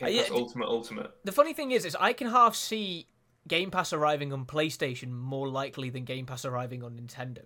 Uh, 0.00 0.06
Game 0.06 0.14
yeah, 0.16 0.22
Pass 0.22 0.30
d- 0.30 0.36
Ultimate, 0.36 0.68
Ultimate. 0.68 1.10
The 1.24 1.32
funny 1.32 1.52
thing 1.54 1.72
is, 1.72 1.84
is 1.84 1.96
I 1.98 2.12
can 2.12 2.28
half 2.28 2.54
see 2.54 3.08
Game 3.48 3.70
Pass 3.70 3.92
arriving 3.92 4.32
on 4.32 4.44
PlayStation 4.44 5.10
more 5.10 5.48
likely 5.48 5.90
than 5.90 6.04
Game 6.04 6.26
Pass 6.26 6.44
arriving 6.44 6.82
on 6.84 6.92
Nintendo. 6.92 7.42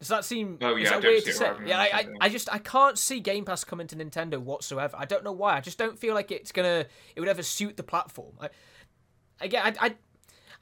Does 0.00 0.08
that 0.08 0.24
seem? 0.24 0.58
Oh, 0.60 0.76
is 0.76 0.84
yeah, 0.84 0.96
I 0.96 1.00
don't 1.00 1.02
weird 1.12 1.22
see 1.22 1.30
to 1.30 1.36
say? 1.36 1.52
Yeah, 1.64 1.78
I, 1.78 1.84
I, 1.92 2.06
I 2.22 2.28
just 2.28 2.52
I 2.52 2.58
can't 2.58 2.98
see 2.98 3.20
Game 3.20 3.44
Pass 3.44 3.62
coming 3.62 3.86
to 3.88 3.94
Nintendo 3.96 4.38
whatsoever. 4.38 4.96
I 4.98 5.04
don't 5.04 5.22
know 5.22 5.30
why. 5.32 5.56
I 5.56 5.60
just 5.60 5.78
don't 5.78 5.96
feel 5.96 6.14
like 6.14 6.32
it's 6.32 6.50
gonna 6.50 6.86
it 7.14 7.20
would 7.20 7.28
ever 7.28 7.42
suit 7.44 7.76
the 7.76 7.84
platform. 7.84 8.32
I, 8.40 8.48
again, 9.40 9.76
I, 9.78 9.86
I, 9.86 9.94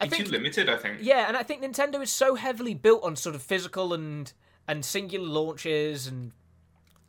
I 0.00 0.08
think 0.08 0.26
too 0.26 0.32
limited, 0.32 0.68
I 0.68 0.76
think. 0.76 0.98
yeah, 1.02 1.26
and 1.28 1.36
I 1.36 1.42
think 1.42 1.62
Nintendo 1.62 2.02
is 2.02 2.10
so 2.10 2.34
heavily 2.34 2.74
built 2.74 3.04
on 3.04 3.16
sort 3.16 3.34
of 3.34 3.42
physical 3.42 3.92
and 3.92 4.32
and 4.66 4.84
singular 4.84 5.26
launches, 5.26 6.06
and 6.06 6.32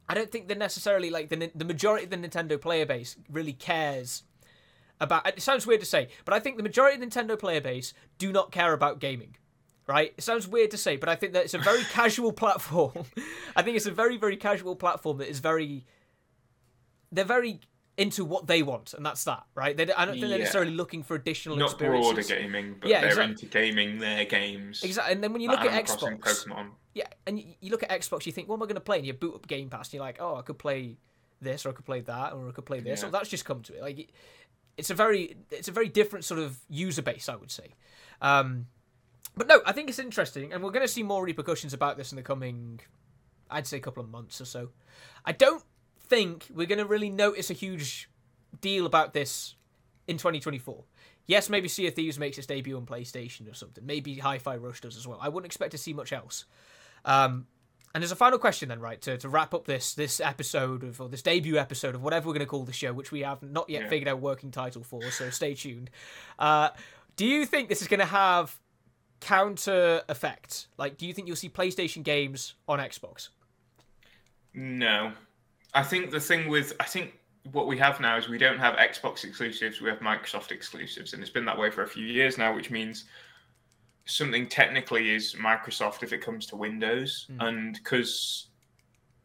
I 0.09 0.13
don't 0.13 0.31
think 0.31 0.47
they're 0.47 0.57
necessarily 0.57 1.09
like 1.09 1.29
the 1.29 1.51
the 1.55 1.65
majority 1.65 2.05
of 2.05 2.09
the 2.09 2.17
Nintendo 2.17 2.59
player 2.59 2.85
base 2.85 3.15
really 3.29 3.53
cares 3.53 4.23
about. 4.99 5.27
It 5.27 5.41
sounds 5.41 5.65
weird 5.65 5.79
to 5.79 5.85
say, 5.85 6.09
but 6.25 6.33
I 6.33 6.39
think 6.39 6.57
the 6.57 6.63
majority 6.63 6.95
of 6.95 7.01
the 7.01 7.07
Nintendo 7.07 7.39
player 7.39 7.61
base 7.61 7.93
do 8.17 8.31
not 8.31 8.51
care 8.51 8.73
about 8.73 8.99
gaming. 8.99 9.35
Right? 9.87 10.13
It 10.17 10.21
sounds 10.21 10.47
weird 10.47 10.71
to 10.71 10.77
say, 10.77 10.95
but 10.95 11.09
I 11.09 11.15
think 11.15 11.33
that 11.33 11.43
it's 11.43 11.53
a 11.53 11.57
very 11.57 11.83
casual 11.91 12.31
platform. 12.31 13.05
I 13.55 13.61
think 13.61 13.77
it's 13.77 13.87
a 13.87 13.91
very 13.91 14.17
very 14.17 14.37
casual 14.37 14.75
platform 14.75 15.17
that 15.19 15.29
is 15.29 15.39
very. 15.39 15.85
They're 17.13 17.25
very 17.25 17.59
into 18.01 18.25
what 18.25 18.47
they 18.47 18.63
want, 18.63 18.93
and 18.93 19.05
that's 19.05 19.23
that, 19.25 19.43
right? 19.55 19.75
They, 19.77 19.83
I 19.93 20.05
don't 20.05 20.15
think 20.15 20.27
they're 20.29 20.39
necessarily 20.39 20.71
looking 20.73 21.03
for 21.03 21.15
additional 21.15 21.57
Not 21.57 21.71
experiences. 21.71 22.27
broader 22.27 22.41
gaming, 22.41 22.75
but 22.79 22.89
Yeah, 22.89 23.01
they're 23.01 23.09
exact- 23.09 23.29
into 23.31 23.45
gaming 23.47 23.99
their 23.99 24.25
games. 24.25 24.83
Exactly, 24.83 25.13
and 25.13 25.23
then 25.23 25.33
when 25.33 25.41
you 25.41 25.49
look 25.49 25.59
at 25.59 25.67
Animal 25.67 25.83
Crossing, 25.85 26.17
Xbox, 26.17 26.47
Pokemon. 26.47 26.69
yeah, 26.93 27.07
and 27.27 27.39
you, 27.39 27.45
you 27.61 27.69
look 27.71 27.83
at 27.83 27.89
Xbox, 27.89 28.25
you 28.25 28.31
think, 28.31 28.47
what 28.49 28.55
am 28.55 28.63
I 28.63 28.65
going 28.65 28.75
to 28.75 28.81
play? 28.81 28.97
And 28.97 29.05
you 29.05 29.13
boot 29.13 29.35
up 29.35 29.47
Game 29.47 29.69
Pass, 29.69 29.87
and 29.89 29.93
you're 29.95 30.03
like, 30.03 30.17
oh, 30.19 30.35
I 30.35 30.41
could 30.41 30.57
play 30.57 30.97
this, 31.41 31.65
or 31.65 31.69
I 31.69 31.71
could 31.73 31.85
play 31.85 32.01
that, 32.01 32.33
or 32.33 32.47
I 32.49 32.51
could 32.51 32.65
play 32.65 32.79
this, 32.79 33.01
Yeah. 33.01 33.07
or 33.07 33.11
that's 33.11 33.29
just 33.29 33.45
come 33.45 33.61
to 33.63 33.75
it. 33.75 33.81
Like, 33.81 34.09
it's 34.77 34.89
a 34.89 34.95
very, 34.95 35.35
it's 35.51 35.67
a 35.67 35.71
very 35.71 35.89
different 35.89 36.25
sort 36.25 36.39
of 36.39 36.57
user 36.69 37.01
base, 37.01 37.29
I 37.29 37.35
would 37.35 37.51
say. 37.51 37.73
Um, 38.21 38.67
but 39.37 39.47
no, 39.47 39.61
I 39.65 39.71
think 39.73 39.89
it's 39.89 39.99
interesting, 39.99 40.53
and 40.53 40.63
we're 40.63 40.71
going 40.71 40.85
to 40.85 40.91
see 40.91 41.03
more 41.03 41.23
repercussions 41.23 41.73
about 41.73 41.97
this 41.97 42.11
in 42.11 42.15
the 42.15 42.23
coming, 42.23 42.79
I'd 43.49 43.67
say, 43.67 43.77
a 43.77 43.79
couple 43.81 44.03
of 44.03 44.09
months 44.09 44.41
or 44.41 44.45
so. 44.45 44.69
I 45.25 45.31
don't 45.33 45.63
think 46.11 46.47
we're 46.53 46.67
going 46.67 46.77
to 46.79 46.85
really 46.85 47.09
notice 47.09 47.49
a 47.49 47.53
huge 47.53 48.09
deal 48.59 48.85
about 48.85 49.13
this 49.13 49.55
in 50.07 50.17
2024. 50.17 50.83
Yes, 51.25 51.49
maybe 51.49 51.67
Sea 51.69 51.87
of 51.87 51.93
Thieves 51.95 52.19
makes 52.19 52.37
its 52.37 52.47
debut 52.47 52.75
on 52.75 52.85
PlayStation 52.85 53.49
or 53.49 53.53
something. 53.53 53.85
Maybe 53.85 54.15
Hi-Fi 54.15 54.57
Rush 54.57 54.81
does 54.81 54.97
as 54.97 55.07
well. 55.07 55.19
I 55.21 55.29
wouldn't 55.29 55.45
expect 55.45 55.71
to 55.71 55.77
see 55.77 55.93
much 55.93 56.11
else. 56.11 56.43
Um, 57.05 57.47
and 57.93 58.01
there's 58.03 58.11
a 58.11 58.15
final 58.17 58.39
question, 58.39 58.67
then, 58.69 58.79
right, 58.81 59.01
to, 59.03 59.17
to 59.19 59.29
wrap 59.29 59.53
up 59.53 59.65
this 59.65 59.93
this 59.93 60.19
episode 60.19 60.83
of 60.83 60.99
or 60.99 61.07
this 61.09 61.21
debut 61.21 61.57
episode 61.57 61.95
of 61.95 62.03
whatever 62.03 62.27
we're 62.27 62.33
going 62.33 62.45
to 62.45 62.49
call 62.49 62.63
the 62.65 62.73
show, 62.73 62.91
which 62.93 63.11
we 63.11 63.21
have 63.21 63.41
not 63.41 63.69
yet 63.69 63.83
Yeah. 63.83 63.89
figured 63.89 64.07
out 64.09 64.19
working 64.19 64.51
title 64.51 64.83
for, 64.83 65.01
so 65.11 65.29
stay 65.29 65.53
tuned. 65.55 65.89
Uh, 66.39 66.69
do 67.15 67.25
you 67.25 67.45
think 67.45 67.69
this 67.69 67.81
is 67.81 67.87
going 67.87 67.99
to 68.01 68.05
have 68.05 68.59
counter 69.21 70.01
effects? 70.09 70.67
Like, 70.77 70.97
do 70.97 71.05
you 71.07 71.13
think 71.13 71.27
you'll 71.27 71.35
see 71.37 71.49
PlayStation 71.49 72.03
games 72.03 72.55
on 72.67 72.79
Xbox? 72.79 73.29
No. 74.53 75.13
I 75.73 75.83
think 75.83 76.11
the 76.11 76.19
thing 76.19 76.49
with 76.49 76.73
I 76.79 76.85
think 76.85 77.19
what 77.51 77.67
we 77.67 77.77
have 77.77 77.99
now 77.99 78.17
is 78.17 78.29
we 78.29 78.37
don't 78.37 78.59
have 78.59 78.75
Xbox 78.75 79.23
exclusives, 79.23 79.81
we 79.81 79.89
have 79.89 79.99
Microsoft 79.99 80.51
exclusives, 80.51 81.13
and 81.13 81.21
it's 81.21 81.31
been 81.31 81.45
that 81.45 81.57
way 81.57 81.71
for 81.71 81.83
a 81.83 81.87
few 81.87 82.05
years 82.05 82.37
now, 82.37 82.53
which 82.53 82.69
means 82.69 83.05
something 84.05 84.47
technically 84.47 85.13
is 85.13 85.35
Microsoft 85.35 86.03
if 86.03 86.13
it 86.13 86.19
comes 86.19 86.45
to 86.47 86.55
Windows, 86.55 87.27
hmm. 87.31 87.41
and 87.41 87.73
because 87.75 88.47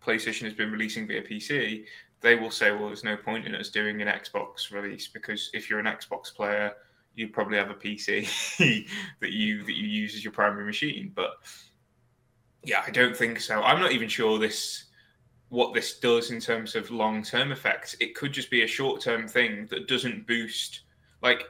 PlayStation 0.03 0.43
has 0.43 0.55
been 0.55 0.71
releasing 0.71 1.07
via 1.07 1.23
PC, 1.23 1.85
they 2.21 2.37
will 2.37 2.51
say, 2.51 2.73
well, 2.73 2.87
there's 2.87 3.05
no 3.05 3.17
point 3.17 3.47
in 3.47 3.55
us 3.55 3.69
doing 3.69 4.01
an 4.01 4.09
Xbox 4.09 4.71
release 4.73 5.09
because 5.09 5.51
if 5.53 5.69
you're 5.69 5.81
an 5.81 5.87
Xbox 5.87 6.35
player, 6.35 6.73
you 7.15 7.29
probably 7.29 7.59
have 7.59 7.71
a 7.71 7.75
PC 7.75 8.27
that 9.21 9.33
you 9.33 9.65
that 9.65 9.75
you 9.75 9.87
use 9.87 10.15
as 10.15 10.25
your 10.25 10.33
primary 10.33 10.65
machine. 10.65 11.13
But 11.15 11.33
yeah, 12.63 12.83
I 12.87 12.91
don't 12.91 13.17
think 13.17 13.41
so. 13.41 13.63
I'm 13.63 13.81
not 13.81 13.93
even 13.93 14.09
sure 14.09 14.39
this 14.39 14.86
what 15.49 15.75
this 15.75 15.99
does 15.99 16.31
in 16.31 16.41
terms 16.41 16.75
of 16.75 16.91
long 16.91 17.23
term 17.23 17.53
effects. 17.53 17.95
It 18.01 18.15
could 18.15 18.33
just 18.33 18.51
be 18.51 18.63
a 18.63 18.67
short 18.67 19.01
term 19.01 19.29
thing 19.29 19.67
that 19.71 19.89
doesn't 19.89 20.27
boost. 20.27 20.81
Like, 21.23 21.45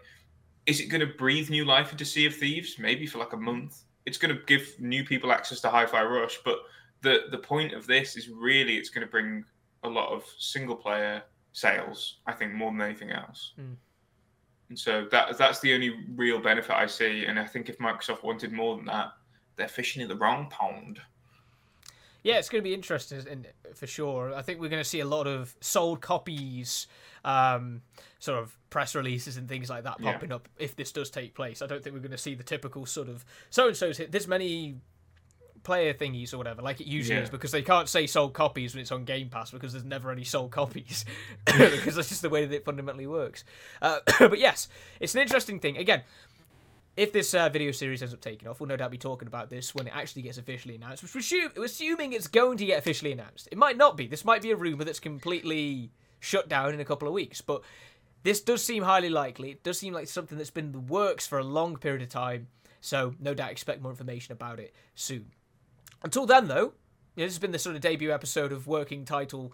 is 0.66 0.81
it 0.81 0.87
going 0.88 1.01
to 1.01 1.14
breathe 1.14 1.51
new 1.51 1.64
life 1.64 1.92
into 1.92 2.05
Sea 2.05 2.27
of 2.27 2.35
Thieves? 2.35 2.79
Maybe 2.79 3.07
for 3.07 3.18
like 3.18 3.33
a 3.33 3.38
month. 3.38 3.83
It's 4.05 4.18
going 4.18 4.35
to 4.35 4.42
give 4.47 4.75
new 4.79 5.05
people 5.05 5.33
access 5.33 5.61
to 5.61 5.71
Hi-Fi 5.71 6.03
Rush, 6.05 6.38
but 6.44 6.59
the 7.03 7.25
the 7.31 7.38
point 7.38 7.73
of 7.73 7.87
this 7.87 8.16
is 8.16 8.29
really 8.29 8.77
it's 8.77 8.90
going 8.90 9.07
to 9.07 9.11
bring 9.11 9.44
a 9.83 9.88
lot 9.88 10.12
of 10.12 10.25
single 10.38 10.77
player 10.77 11.23
sales. 11.53 12.18
I 12.27 12.33
think 12.33 12.53
more 12.53 12.71
than 12.71 12.83
anything 12.83 13.11
else. 13.11 13.53
Hmm. 13.57 13.75
And 14.68 14.79
so 14.79 15.07
that 15.11 15.38
that's 15.38 15.61
the 15.61 15.75
only 15.75 15.94
real 16.14 16.40
benefit 16.40 16.73
I 16.73 16.87
see. 16.87 17.25
And 17.25 17.38
I 17.38 17.47
think 17.47 17.68
if 17.68 17.79
Microsoft 17.79 18.23
wanted 18.23 18.53
more 18.53 18.77
than 18.77 18.85
that, 18.87 19.12
they're 19.57 19.68
fishing 19.68 20.03
in 20.03 20.09
the 20.09 20.16
wrong 20.16 20.49
pond. 20.51 21.01
Yeah, 22.27 22.39
it's 22.39 22.49
going 22.49 22.62
to 22.62 22.69
be 22.69 22.75
interesting 22.75 23.25
in, 23.31 23.47
for 23.75 23.87
sure. 23.87 24.35
I 24.35 24.43
think 24.43 24.61
we're 24.61 24.69
going 24.69 24.83
to 24.83 24.89
see 24.89 24.99
a 24.99 25.07
lot 25.07 25.29
of 25.29 25.55
sold 25.61 26.01
copies, 26.01 26.89
um, 27.25 27.83
sort 28.19 28.41
of 28.41 28.57
press 28.69 28.97
releases 28.97 29.37
and 29.37 29.49
things 29.49 29.71
like 29.71 29.85
that 29.85 30.01
Yeah. 30.01 30.12
popping 30.12 30.33
up 30.33 30.49
if 30.59 30.75
this 30.75 30.91
does 30.91 31.09
take 31.09 31.35
place. 31.35 31.62
I 31.62 31.67
don't 31.69 31.85
think 31.85 31.95
we're 31.95 32.01
going 32.01 32.11
to 32.11 32.19
see 32.19 32.35
the 32.35 32.43
typical 32.43 32.85
sort 32.85 33.09
of 33.09 33.25
so 33.51 33.69
and 33.69 33.77
so's 33.77 33.97
hit 33.99 34.11
this 34.11 34.27
many 34.27 34.77
player 35.62 35.93
thingies 35.95 36.33
or 36.33 36.39
whatever 36.39 36.62
like 36.62 36.81
it 36.81 36.87
usually 36.87 37.17
Yeah. 37.19 37.25
is 37.25 37.31
because 37.31 37.51
they 37.51 37.62
can't 37.62 37.89
say 37.89 38.07
sold 38.07 38.35
copies 38.35 38.75
when 38.75 38.83
it's 38.83 38.93
on 38.93 39.05
Game 39.05 39.29
Pass 39.29 39.51
because 39.51 39.73
there's 39.73 39.85
never 39.85 40.11
any 40.12 40.25
sold 40.25 40.51
copies 40.51 41.05
because 41.47 41.95
that's 41.97 42.09
just 42.09 42.23
the 42.23 42.29
way 42.29 42.45
that 42.45 42.55
it 42.55 42.65
fundamentally 42.65 43.07
works. 43.07 43.45
Uh, 43.83 43.99
but 44.19 44.39
yes, 44.39 44.69
it's 45.01 45.15
an 45.15 45.23
interesting 45.23 45.59
thing. 45.61 45.77
Again, 45.77 46.03
if 46.97 47.13
this 47.13 47.35
uh, 47.35 47.49
video 47.49 47.73
series 47.73 48.03
ends 48.03 48.15
up 48.15 48.21
taking 48.21 48.49
off, 48.49 48.59
we'll 48.59 48.69
no 48.69 48.77
doubt 48.77 48.91
be 48.91 48.99
talking 48.99 49.29
about 49.29 49.51
this 49.51 49.75
when 49.75 49.87
it 49.87 49.93
actually 49.95 50.23
gets 50.23 50.39
officially 50.39 50.77
announced. 50.77 51.03
Which 51.03 51.15
we're 51.15 51.21
assume- 51.21 51.53
assuming 51.63 52.13
it's 52.13 52.27
going 52.27 52.57
to 52.59 52.67
get 52.67 52.79
officially 52.79 53.13
announced. 53.13 53.49
It 53.53 53.59
might 53.59 53.77
not 53.77 53.97
be. 53.97 54.07
This 54.07 54.25
might 54.25 54.43
be 54.43 54.51
a 54.51 54.57
rumor 54.57 54.85
that's 54.85 55.01
completely 55.01 55.91
shut 56.21 56.49
down 56.49 56.73
in 56.73 56.81
a 56.81 56.85
couple 56.85 57.07
of 57.07 57.15
weeks. 57.15 57.41
But 57.41 57.63
this 58.23 58.41
does 58.41 58.65
seem 58.65 58.83
highly 58.83 59.11
likely. 59.11 59.51
It 59.51 59.63
does 59.63 59.79
seem 59.79 59.93
like 59.93 60.09
something 60.09 60.39
that's 60.39 60.51
been 60.51 60.67
in 60.67 60.73
the 60.73 60.81
works 60.81 61.27
for 61.27 61.39
a 61.39 61.45
long 61.45 61.77
period 61.77 62.03
of 62.03 62.09
time. 62.09 62.49
So 62.81 63.15
no 63.21 63.35
doubt 63.35 63.51
expect 63.51 63.83
more 63.83 63.93
information 63.93 64.33
about 64.33 64.59
it 64.59 64.75
soon. 64.95 65.27
Until 66.03 66.25
then, 66.25 66.49
though, 66.49 66.73
you 67.15 67.23
know, 67.23 67.27
this 67.27 67.35
has 67.35 67.39
been 67.39 67.53
the 67.53 67.59
sort 67.59 67.77
of 67.77 67.83
debut 67.83 68.13
episode 68.13 68.53
of 68.53 68.67
Working 68.67 69.05
Title 69.05 69.53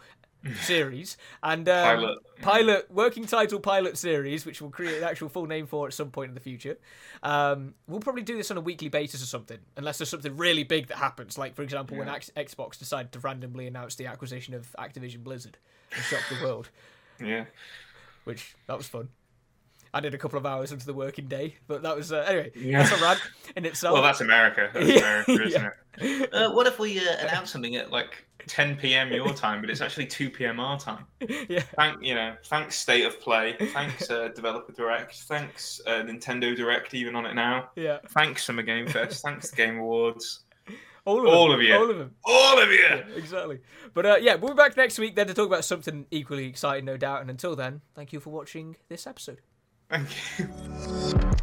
series 0.63 1.17
and 1.43 1.69
um, 1.69 1.85
Pilot. 1.85 2.19
pilot 2.43 2.91
working 2.91 3.27
title 3.27 3.61
pilot 3.61 3.97
series, 3.97 4.45
which 4.45 4.61
we'll 4.61 4.71
create 4.71 4.99
an 4.99 5.05
actual 5.05 5.29
full 5.29 5.47
name 5.47 5.67
for 5.67 5.87
at 5.87 5.95
some 5.95 6.11
point 6.11 6.29
in 6.31 6.35
the 6.35 6.41
future. 6.41 6.79
Um, 7.23 7.75
we'll 7.87 8.01
probably 8.01 8.23
do 8.23 8.37
this 8.37 8.51
on 8.51 8.57
a 8.57 8.61
weekly 8.61 8.89
basis 8.89 9.23
or 9.23 9.27
something, 9.27 9.59
unless 9.77 9.99
there's 9.99 10.09
something 10.09 10.37
really 10.37 10.65
big 10.65 10.89
that 10.89 10.97
happens. 10.99 11.39
Like 11.39 11.55
for 11.55 11.63
example, 11.63 11.97
when 11.97 12.09
X- 12.09 12.31
Xbox 12.37 12.79
decided 12.79 13.13
to 13.13 13.19
randomly 13.21 13.67
announce 13.67 13.95
the 13.95 14.07
acquisition 14.07 14.55
of 14.55 14.75
Activision 14.79 15.23
Blizzard 15.23 15.59
and 15.95 16.03
shock 16.05 16.23
the 16.29 16.45
world, 16.45 16.71
Yeah. 17.21 17.45
which 18.25 18.55
that 18.67 18.77
was 18.79 18.89
fun. 18.89 19.09
I 19.95 20.01
did 20.01 20.15
a 20.15 20.19
couple 20.19 20.39
of 20.39 20.47
hours 20.47 20.73
into 20.73 20.87
the 20.87 20.95
working 20.95 21.29
day, 21.29 21.57
but 21.67 21.83
that 21.83 21.95
was 21.95 22.13
uh, 22.13 22.25
anyway. 22.27 22.51
Yeah. 22.57 22.83
That's 22.83 22.99
a 23.01 23.05
rant 23.05 23.21
in 23.57 23.67
itself. 23.67 23.93
Well, 23.95 24.03
that's 24.03 24.21
America. 24.23 24.71
That's 24.73 24.87
Yeah, 24.87 24.99
America, 24.99 25.43
isn't 25.45 25.63
yeah. 25.63 25.71
it? 25.99 26.33
Uh, 26.33 26.51
what 26.53 26.67
if 26.67 26.79
we 26.79 26.99
uh, 26.99 27.17
announce 27.21 27.51
something 27.51 27.77
at 27.77 27.91
like 27.91 28.25
10 28.47 28.77
p.m. 28.77 29.13
your 29.13 29.33
time, 29.35 29.61
but 29.61 29.69
it's 29.69 29.83
actually 29.83 30.07
2 30.07 30.31
p.m. 30.31 30.59
our 30.61 30.79
time? 30.81 31.05
yeah. 31.49 31.61
Thank 31.77 32.03
you 32.03 32.15
know, 32.15 32.35
thanks 32.47 32.79
State 32.79 33.05
of 33.05 33.21
Play, 33.21 33.55
thanks 33.75 34.11
uh, 34.11 34.29
Developer 34.35 34.73
Direct, 34.73 35.15
thanks 35.25 35.81
uh, 35.87 36.03
Nintendo 36.03 36.57
Direct, 36.57 36.95
even 36.95 37.15
on 37.15 37.27
it 37.27 37.35
now. 37.35 37.69
Yeah. 37.77 37.99
Thanks 38.09 38.45
Summer 38.45 38.63
Game 38.63 38.89
Fest, 38.89 39.23
thanks 39.25 39.51
Game 39.51 39.77
Awards, 39.79 40.41
All 41.05 41.19
of 41.21 41.27
All 41.35 41.51
them. 41.51 41.59
of 41.61 41.63
you. 41.67 41.75
All 41.77 41.91
of 41.91 41.99
them. 41.99 42.15
all 42.25 42.63
of 42.63 42.71
you. 42.71 42.79
Yeah, 42.79 43.03
exactly. 43.15 43.59
But 43.93 44.07
uh, 44.07 44.17
yeah, 44.23 44.37
we'll 44.37 44.55
be 44.55 44.57
back 44.57 44.75
next 44.79 44.99
week 44.99 45.17
then 45.17 45.27
to 45.27 45.35
talk 45.35 45.49
about 45.49 45.67
something 45.67 46.07
equally 46.11 46.47
exciting, 46.47 46.87
no 46.87 46.97
doubt. 46.97 47.21
And 47.21 47.29
until 47.29 47.55
then, 47.55 47.83
thank 47.95 48.15
you 48.15 48.21
for 48.21 48.31
watching 48.31 48.77
this 48.89 49.07
episode. 49.07 49.43
Thank 49.93 50.09
you. 50.39 51.42